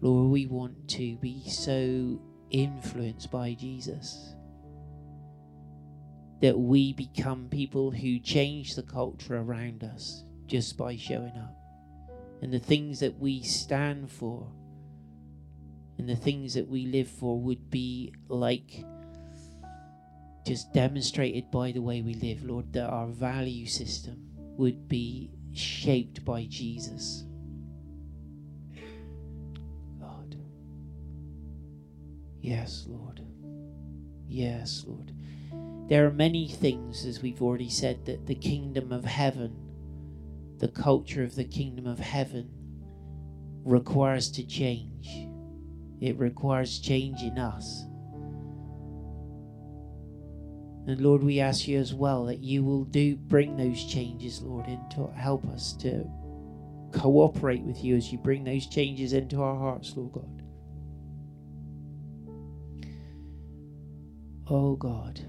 Lord, 0.00 0.30
we 0.30 0.46
want 0.46 0.88
to 0.90 1.16
be 1.18 1.48
so 1.48 2.20
influenced 2.50 3.30
by 3.30 3.54
Jesus 3.54 4.34
that 6.42 6.58
we 6.58 6.92
become 6.92 7.48
people 7.48 7.92
who 7.92 8.18
change 8.18 8.74
the 8.74 8.82
culture 8.82 9.38
around 9.38 9.84
us 9.84 10.24
just 10.48 10.76
by 10.76 10.96
showing 10.96 11.32
up. 11.38 11.56
And 12.42 12.52
the 12.52 12.58
things 12.58 12.98
that 12.98 13.16
we 13.18 13.42
stand 13.42 14.10
for 14.10 14.48
and 15.98 16.08
the 16.08 16.16
things 16.16 16.54
that 16.54 16.66
we 16.66 16.86
live 16.86 17.08
for 17.08 17.38
would 17.40 17.70
be 17.70 18.12
like 18.28 18.84
just 20.44 20.72
demonstrated 20.72 21.48
by 21.52 21.70
the 21.70 21.80
way 21.80 22.02
we 22.02 22.14
live, 22.14 22.42
Lord, 22.42 22.72
that 22.72 22.90
our 22.90 23.06
value 23.06 23.66
system 23.66 24.16
would 24.56 24.88
be 24.88 25.30
shaped 25.54 26.24
by 26.24 26.46
Jesus. 26.46 27.22
God. 30.00 30.36
Yes, 32.40 32.84
Lord. 32.88 33.20
Yes, 34.26 34.84
Lord. 34.88 35.11
There 35.92 36.06
are 36.06 36.10
many 36.10 36.48
things, 36.48 37.04
as 37.04 37.20
we've 37.20 37.42
already 37.42 37.68
said, 37.68 38.06
that 38.06 38.24
the 38.24 38.34
kingdom 38.34 38.92
of 38.92 39.04
heaven, 39.04 39.54
the 40.56 40.68
culture 40.68 41.22
of 41.22 41.34
the 41.34 41.44
kingdom 41.44 41.86
of 41.86 41.98
heaven, 41.98 42.48
requires 43.62 44.30
to 44.30 44.42
change. 44.42 45.28
It 46.00 46.18
requires 46.18 46.78
change 46.78 47.20
in 47.20 47.38
us. 47.38 47.82
And 50.86 50.98
Lord, 50.98 51.22
we 51.22 51.40
ask 51.40 51.68
you 51.68 51.78
as 51.78 51.92
well 51.92 52.24
that 52.24 52.38
you 52.38 52.64
will 52.64 52.84
do 52.84 53.14
bring 53.14 53.58
those 53.58 53.84
changes, 53.84 54.40
Lord, 54.40 54.68
into 54.68 55.08
help 55.08 55.44
us 55.48 55.74
to 55.74 56.06
cooperate 56.92 57.64
with 57.64 57.84
you 57.84 57.96
as 57.96 58.10
you 58.10 58.16
bring 58.16 58.44
those 58.44 58.66
changes 58.66 59.12
into 59.12 59.42
our 59.42 59.58
hearts, 59.58 59.92
Lord 59.94 60.12
God. 60.12 60.42
Oh 64.48 64.74
God. 64.74 65.20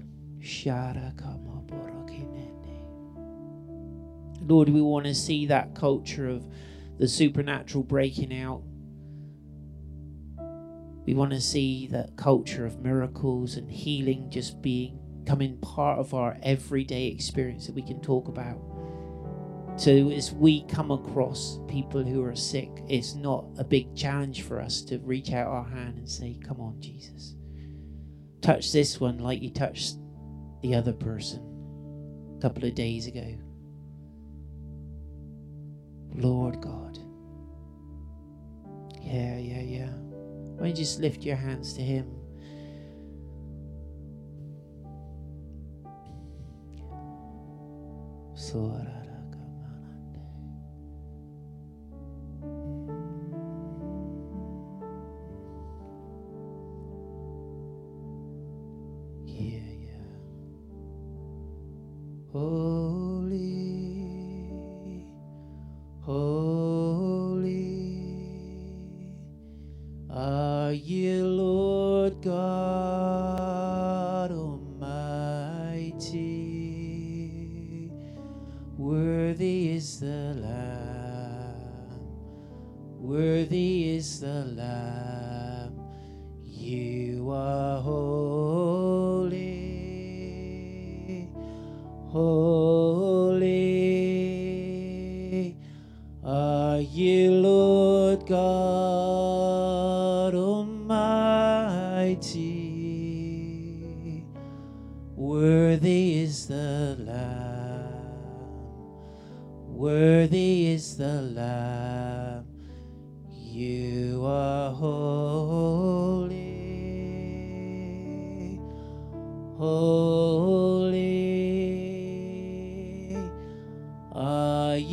Lord, 4.40 4.68
we 4.68 4.82
want 4.82 5.06
to 5.06 5.14
see 5.14 5.46
that 5.46 5.74
culture 5.74 6.28
of 6.28 6.46
the 6.98 7.08
supernatural 7.08 7.82
breaking 7.82 8.38
out 8.38 8.62
we 11.06 11.12
want 11.12 11.32
to 11.32 11.40
see 11.40 11.86
that 11.88 12.16
culture 12.16 12.64
of 12.64 12.80
miracles 12.80 13.56
and 13.56 13.70
healing 13.70 14.30
just 14.30 14.62
being 14.62 14.98
becoming 15.22 15.56
part 15.58 15.98
of 15.98 16.12
our 16.12 16.36
everyday 16.42 17.06
experience 17.06 17.66
that 17.66 17.74
we 17.74 17.82
can 17.82 17.98
talk 18.02 18.28
about. 18.28 18.58
So, 19.76 20.10
as 20.10 20.32
we 20.32 20.64
come 20.66 20.90
across 20.90 21.58
people 21.66 22.04
who 22.04 22.22
are 22.22 22.36
sick, 22.36 22.68
it's 22.88 23.14
not 23.14 23.46
a 23.58 23.64
big 23.64 23.96
challenge 23.96 24.42
for 24.42 24.60
us 24.60 24.82
to 24.82 24.98
reach 24.98 25.32
out 25.32 25.48
our 25.48 25.64
hand 25.64 25.98
and 25.98 26.08
say, 26.08 26.38
Come 26.46 26.60
on, 26.60 26.80
Jesus. 26.80 27.34
Touch 28.40 28.70
this 28.70 29.00
one 29.00 29.18
like 29.18 29.42
you 29.42 29.50
touched 29.50 29.96
the 30.64 30.74
other 30.74 30.94
person 30.94 31.40
a 32.38 32.40
couple 32.40 32.64
of 32.64 32.74
days 32.74 33.06
ago. 33.06 33.36
Lord 36.14 36.62
God. 36.62 36.98
Yeah, 38.98 39.36
yeah, 39.36 39.60
yeah. 39.60 39.90
Why 39.90 40.60
don't 40.60 40.68
you 40.68 40.74
just 40.74 41.00
lift 41.00 41.22
your 41.22 41.36
hands 41.36 41.74
to 41.74 41.82
Him? 41.82 42.10
Sora. 48.34 48.94
Oh. 62.36 62.73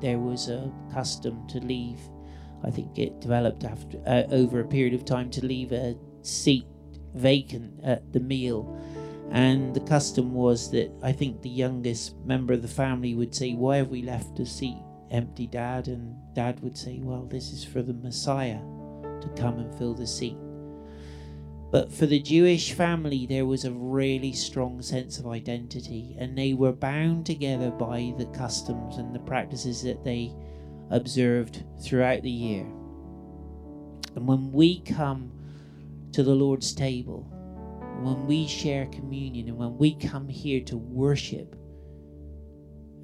there 0.00 0.18
was 0.18 0.48
a 0.48 0.72
custom 0.92 1.46
to 1.48 1.60
leave. 1.60 2.00
I 2.64 2.70
think 2.70 2.98
it 2.98 3.20
developed 3.20 3.64
after 3.64 3.98
uh, 4.06 4.24
over 4.30 4.60
a 4.60 4.64
period 4.64 4.94
of 4.94 5.04
time 5.04 5.30
to 5.30 5.44
leave 5.44 5.72
a 5.72 5.96
seat 6.22 6.66
vacant 7.14 7.80
at 7.82 8.12
the 8.12 8.20
meal. 8.20 8.80
And 9.30 9.74
the 9.74 9.80
custom 9.80 10.32
was 10.32 10.70
that 10.70 10.90
I 11.02 11.12
think 11.12 11.42
the 11.42 11.48
youngest 11.48 12.16
member 12.24 12.54
of 12.54 12.62
the 12.62 12.68
family 12.68 13.14
would 13.14 13.34
say, 13.34 13.54
Why 13.54 13.78
have 13.78 13.88
we 13.88 14.02
left 14.02 14.38
a 14.38 14.46
seat 14.46 14.78
empty, 15.10 15.46
Dad? 15.46 15.88
And 15.88 16.14
Dad 16.34 16.60
would 16.60 16.76
say, 16.76 17.00
Well, 17.02 17.24
this 17.24 17.52
is 17.52 17.64
for 17.64 17.82
the 17.82 17.94
Messiah 17.94 18.60
to 19.20 19.28
come 19.36 19.58
and 19.58 19.74
fill 19.76 19.94
the 19.94 20.06
seat. 20.06 20.36
But 21.76 21.92
for 21.92 22.06
the 22.06 22.20
Jewish 22.20 22.72
family, 22.72 23.26
there 23.26 23.44
was 23.44 23.66
a 23.66 23.70
really 23.70 24.32
strong 24.32 24.80
sense 24.80 25.18
of 25.18 25.26
identity, 25.26 26.16
and 26.18 26.34
they 26.34 26.54
were 26.54 26.72
bound 26.72 27.26
together 27.26 27.70
by 27.70 28.14
the 28.16 28.24
customs 28.24 28.96
and 28.96 29.14
the 29.14 29.18
practices 29.18 29.82
that 29.82 30.02
they 30.02 30.34
observed 30.88 31.64
throughout 31.82 32.22
the 32.22 32.30
year. 32.30 32.62
And 34.14 34.26
when 34.26 34.52
we 34.52 34.80
come 34.84 35.30
to 36.12 36.22
the 36.22 36.34
Lord's 36.34 36.72
table, 36.72 37.28
when 38.00 38.24
we 38.24 38.46
share 38.48 38.86
communion, 38.86 39.48
and 39.48 39.58
when 39.58 39.76
we 39.76 39.96
come 39.96 40.28
here 40.28 40.62
to 40.62 40.78
worship, 40.78 41.56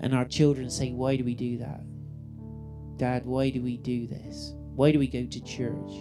and 0.00 0.14
our 0.14 0.24
children 0.24 0.70
say, 0.70 0.92
Why 0.92 1.16
do 1.16 1.24
we 1.24 1.35
do 1.35 1.58
that? 1.58 1.85
Dad, 2.96 3.26
why 3.26 3.50
do 3.50 3.61
we 3.61 3.76
do 3.76 4.06
this? 4.06 4.54
Why 4.74 4.92
do 4.92 4.98
we 4.98 5.08
go 5.08 5.26
to 5.26 5.40
church? 5.42 5.92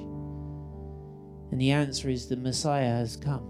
And 1.51 1.59
the 1.59 1.71
answer 1.71 2.09
is 2.09 2.27
the 2.27 2.37
Messiah 2.37 2.89
has 2.89 3.17
come. 3.17 3.47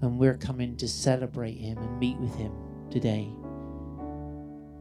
And 0.00 0.18
we're 0.18 0.38
coming 0.38 0.76
to 0.78 0.88
celebrate 0.88 1.58
him 1.58 1.78
and 1.78 1.98
meet 1.98 2.18
with 2.18 2.34
him 2.34 2.52
today. 2.90 3.30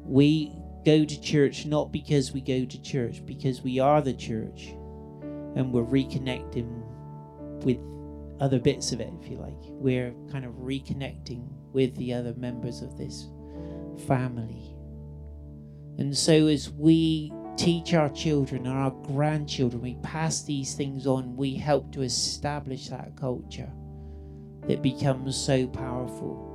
We 0.03 0.53
go 0.85 1.03
to 1.03 1.21
church 1.21 1.65
not 1.65 1.91
because 1.91 2.31
we 2.31 2.39
go 2.39 2.63
to 2.63 2.81
church, 2.81 3.25
because 3.25 3.61
we 3.61 3.79
are 3.79 4.01
the 4.01 4.13
church 4.13 4.69
and 5.55 5.73
we're 5.73 5.83
reconnecting 5.83 6.83
with 7.63 7.77
other 8.39 8.59
bits 8.59 8.91
of 8.91 9.01
it, 9.01 9.11
if 9.19 9.29
you 9.29 9.37
like. 9.37 9.57
We're 9.65 10.13
kind 10.31 10.45
of 10.45 10.53
reconnecting 10.53 11.45
with 11.73 11.95
the 11.97 12.13
other 12.13 12.33
members 12.35 12.81
of 12.81 12.97
this 12.97 13.27
family. 14.07 14.75
And 15.97 16.15
so 16.15 16.47
as 16.47 16.69
we 16.69 17.33
teach 17.57 17.93
our 17.93 18.09
children 18.09 18.67
and 18.67 18.77
our 18.77 18.91
grandchildren, 18.91 19.81
we 19.81 19.95
pass 20.03 20.43
these 20.43 20.75
things 20.75 21.07
on, 21.07 21.35
we 21.35 21.55
help 21.55 21.91
to 21.91 22.03
establish 22.03 22.89
that 22.89 23.15
culture 23.15 23.71
that 24.67 24.81
becomes 24.81 25.35
so 25.35 25.67
powerful. 25.67 26.45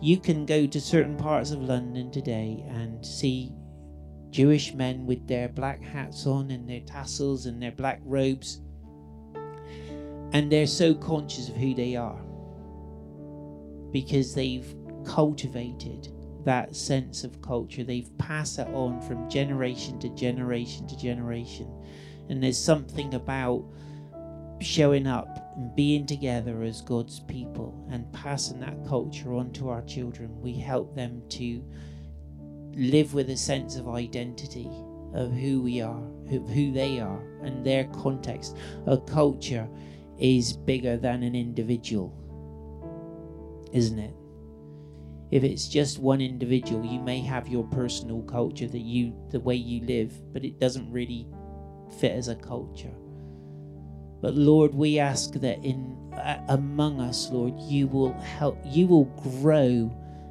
You 0.00 0.18
can 0.18 0.46
go 0.46 0.66
to 0.66 0.80
certain 0.80 1.16
parts 1.16 1.50
of 1.50 1.60
London 1.60 2.10
today 2.10 2.64
and 2.68 3.04
see 3.04 3.52
Jewish 4.30 4.72
men 4.72 5.04
with 5.04 5.26
their 5.26 5.48
black 5.48 5.82
hats 5.82 6.26
on 6.26 6.50
and 6.50 6.68
their 6.68 6.80
tassels 6.80 7.46
and 7.46 7.60
their 7.60 7.72
black 7.72 8.00
robes, 8.04 8.60
and 10.32 10.50
they're 10.50 10.66
so 10.66 10.94
conscious 10.94 11.48
of 11.48 11.56
who 11.56 11.74
they 11.74 11.96
are 11.96 12.22
because 13.90 14.34
they've 14.34 14.74
cultivated 15.04 16.08
that 16.44 16.74
sense 16.74 17.24
of 17.24 17.42
culture. 17.42 17.84
They've 17.84 18.16
passed 18.18 18.56
that 18.56 18.68
on 18.68 19.00
from 19.00 19.28
generation 19.28 19.98
to 20.00 20.08
generation 20.10 20.86
to 20.88 20.96
generation. 20.96 21.70
And 22.28 22.42
there's 22.42 22.58
something 22.58 23.14
about 23.14 23.64
showing 24.60 25.06
up 25.06 25.54
and 25.56 25.74
being 25.74 26.06
together 26.06 26.62
as 26.62 26.82
God's 26.82 27.20
people 27.20 27.86
and 27.90 28.10
passing 28.12 28.60
that 28.60 28.86
culture 28.86 29.34
on 29.34 29.52
to 29.52 29.68
our 29.70 29.82
children. 29.82 30.40
We 30.40 30.54
help 30.54 30.94
them 30.94 31.22
to 31.30 31.64
live 32.74 33.14
with 33.14 33.30
a 33.30 33.36
sense 33.36 33.76
of 33.76 33.88
identity 33.88 34.70
of 35.14 35.32
who 35.32 35.60
we 35.62 35.80
are, 35.80 36.02
of 36.30 36.48
who 36.48 36.72
they 36.72 37.00
are, 37.00 37.20
and 37.42 37.64
their 37.64 37.84
context. 37.84 38.56
A 38.86 38.96
culture 38.96 39.68
is 40.18 40.52
bigger 40.52 40.96
than 40.96 41.22
an 41.22 41.34
individual, 41.34 42.14
isn't 43.72 43.98
it? 43.98 44.14
If 45.30 45.44
it's 45.44 45.68
just 45.68 45.98
one 45.98 46.20
individual 46.20 46.84
you 46.84 47.00
may 47.00 47.20
have 47.20 47.48
your 47.48 47.64
personal 47.64 48.22
culture 48.22 48.66
that 48.66 48.80
you 48.80 49.14
the 49.30 49.40
way 49.40 49.54
you 49.54 49.84
live 49.86 50.12
but 50.32 50.44
it 50.44 50.58
doesn't 50.58 50.90
really 50.90 51.26
fit 52.00 52.12
as 52.12 52.28
a 52.28 52.34
culture. 52.34 52.94
But 54.20 54.34
lord 54.34 54.74
we 54.74 54.98
ask 54.98 55.32
that 55.34 55.64
in 55.64 55.96
uh, 56.14 56.44
among 56.48 57.00
us 57.00 57.30
lord 57.30 57.58
you 57.60 57.86
will 57.86 58.12
help 58.20 58.58
you 58.64 58.86
will 58.86 59.04
grow 59.04 59.90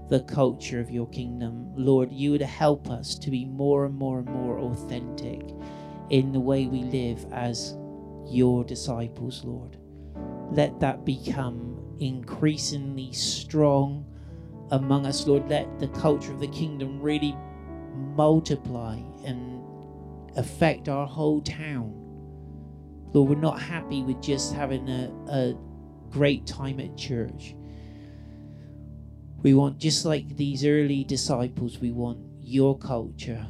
the 0.09 0.21
culture 0.21 0.79
of 0.79 0.89
your 0.89 1.07
kingdom. 1.09 1.71
Lord 1.75 2.11
you 2.11 2.31
would 2.31 2.41
help 2.41 2.89
us 2.89 3.17
to 3.19 3.29
be 3.29 3.45
more 3.45 3.85
and 3.85 3.95
more 3.95 4.19
and 4.19 4.27
more 4.27 4.59
authentic 4.59 5.41
in 6.09 6.31
the 6.31 6.39
way 6.39 6.65
we 6.65 6.83
live 6.83 7.25
as 7.31 7.77
your 8.27 8.63
disciples 8.63 9.43
lord. 9.43 9.77
Let 10.51 10.79
that 10.79 11.05
become 11.05 11.79
increasingly 11.99 13.11
strong 13.11 14.05
among 14.71 15.05
us, 15.05 15.25
Lord. 15.27 15.49
Let 15.49 15.79
the 15.79 15.87
culture 15.89 16.31
of 16.31 16.39
the 16.39 16.47
kingdom 16.47 17.01
really 17.01 17.35
multiply 18.15 18.99
and 19.25 19.63
affect 20.37 20.89
our 20.89 21.07
whole 21.07 21.41
town. 21.41 21.95
Lord, 23.13 23.29
we're 23.29 23.35
not 23.35 23.59
happy 23.59 24.03
with 24.03 24.21
just 24.21 24.53
having 24.53 24.87
a, 24.87 25.11
a 25.29 25.55
great 26.09 26.45
time 26.45 26.79
at 26.79 26.95
church. 26.95 27.55
We 29.41 29.53
want, 29.53 29.77
just 29.79 30.05
like 30.05 30.35
these 30.35 30.65
early 30.65 31.03
disciples, 31.03 31.79
we 31.79 31.91
want 31.91 32.19
your 32.41 32.77
culture 32.77 33.47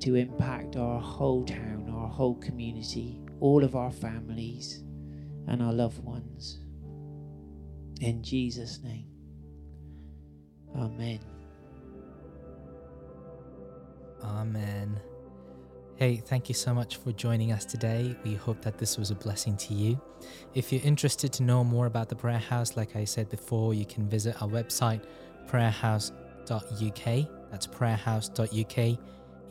to 0.00 0.14
impact 0.14 0.76
our 0.76 1.00
whole 1.00 1.44
town, 1.44 1.88
our 1.90 2.08
whole 2.08 2.34
community, 2.36 3.20
all 3.40 3.64
of 3.64 3.74
our 3.74 3.90
families, 3.90 4.84
and 5.48 5.62
our 5.62 5.72
loved 5.72 6.02
ones. 6.04 6.58
In 8.00 8.22
Jesus' 8.22 8.80
name. 8.82 9.11
Amen. 10.76 11.20
Amen. 14.22 15.00
Hey, 15.96 16.16
thank 16.16 16.48
you 16.48 16.54
so 16.54 16.74
much 16.74 16.96
for 16.96 17.12
joining 17.12 17.52
us 17.52 17.64
today. 17.64 18.16
We 18.24 18.34
hope 18.34 18.62
that 18.62 18.78
this 18.78 18.96
was 18.98 19.10
a 19.10 19.14
blessing 19.14 19.56
to 19.58 19.74
you. 19.74 20.00
If 20.54 20.72
you're 20.72 20.82
interested 20.82 21.32
to 21.34 21.42
know 21.42 21.62
more 21.62 21.86
about 21.86 22.08
the 22.08 22.16
Prayer 22.16 22.38
House, 22.38 22.76
like 22.76 22.96
I 22.96 23.04
said 23.04 23.28
before, 23.28 23.74
you 23.74 23.84
can 23.84 24.08
visit 24.08 24.40
our 24.42 24.48
website, 24.48 25.02
prayerhouse.uk. 25.46 27.28
That's 27.50 27.66
prayerhouse.uk. 27.66 28.98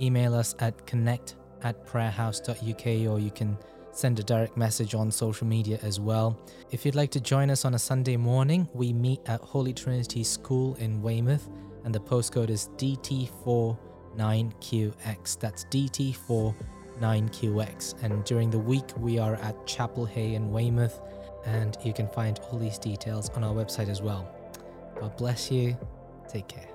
Email 0.01 0.33
us 0.33 0.55
at 0.59 0.85
connect 0.87 1.35
at 1.63 1.85
prayerhouse.uk 1.85 2.85
or 3.09 3.19
you 3.19 3.31
can 3.31 3.57
send 3.93 4.19
a 4.19 4.23
direct 4.23 4.57
message 4.57 4.95
on 4.95 5.11
social 5.11 5.47
media 5.47 5.79
as 5.81 5.99
well. 5.99 6.39
If 6.71 6.85
you'd 6.85 6.95
like 6.95 7.11
to 7.11 7.19
join 7.19 7.49
us 7.49 7.65
on 7.65 7.73
a 7.73 7.79
Sunday 7.79 8.15
morning, 8.17 8.69
we 8.73 8.93
meet 8.93 9.19
at 9.25 9.41
Holy 9.41 9.73
Trinity 9.73 10.23
School 10.23 10.75
in 10.75 11.01
Weymouth 11.01 11.49
and 11.83 11.93
the 11.93 11.99
postcode 11.99 12.49
is 12.49 12.69
DT49QX. 12.77 15.39
That's 15.39 15.65
DT49QX. 15.65 18.03
And 18.03 18.23
during 18.23 18.49
the 18.49 18.59
week, 18.59 18.85
we 18.97 19.19
are 19.19 19.35
at 19.35 19.67
Chapel 19.67 20.05
Hay 20.05 20.35
in 20.35 20.51
Weymouth, 20.51 21.01
and 21.45 21.75
you 21.83 21.91
can 21.93 22.07
find 22.07 22.39
all 22.39 22.57
these 22.59 22.77
details 22.77 23.29
on 23.31 23.43
our 23.43 23.53
website 23.53 23.89
as 23.89 24.01
well. 24.01 24.33
God 24.99 25.17
bless 25.17 25.51
you. 25.51 25.75
Take 26.29 26.47
care. 26.47 26.70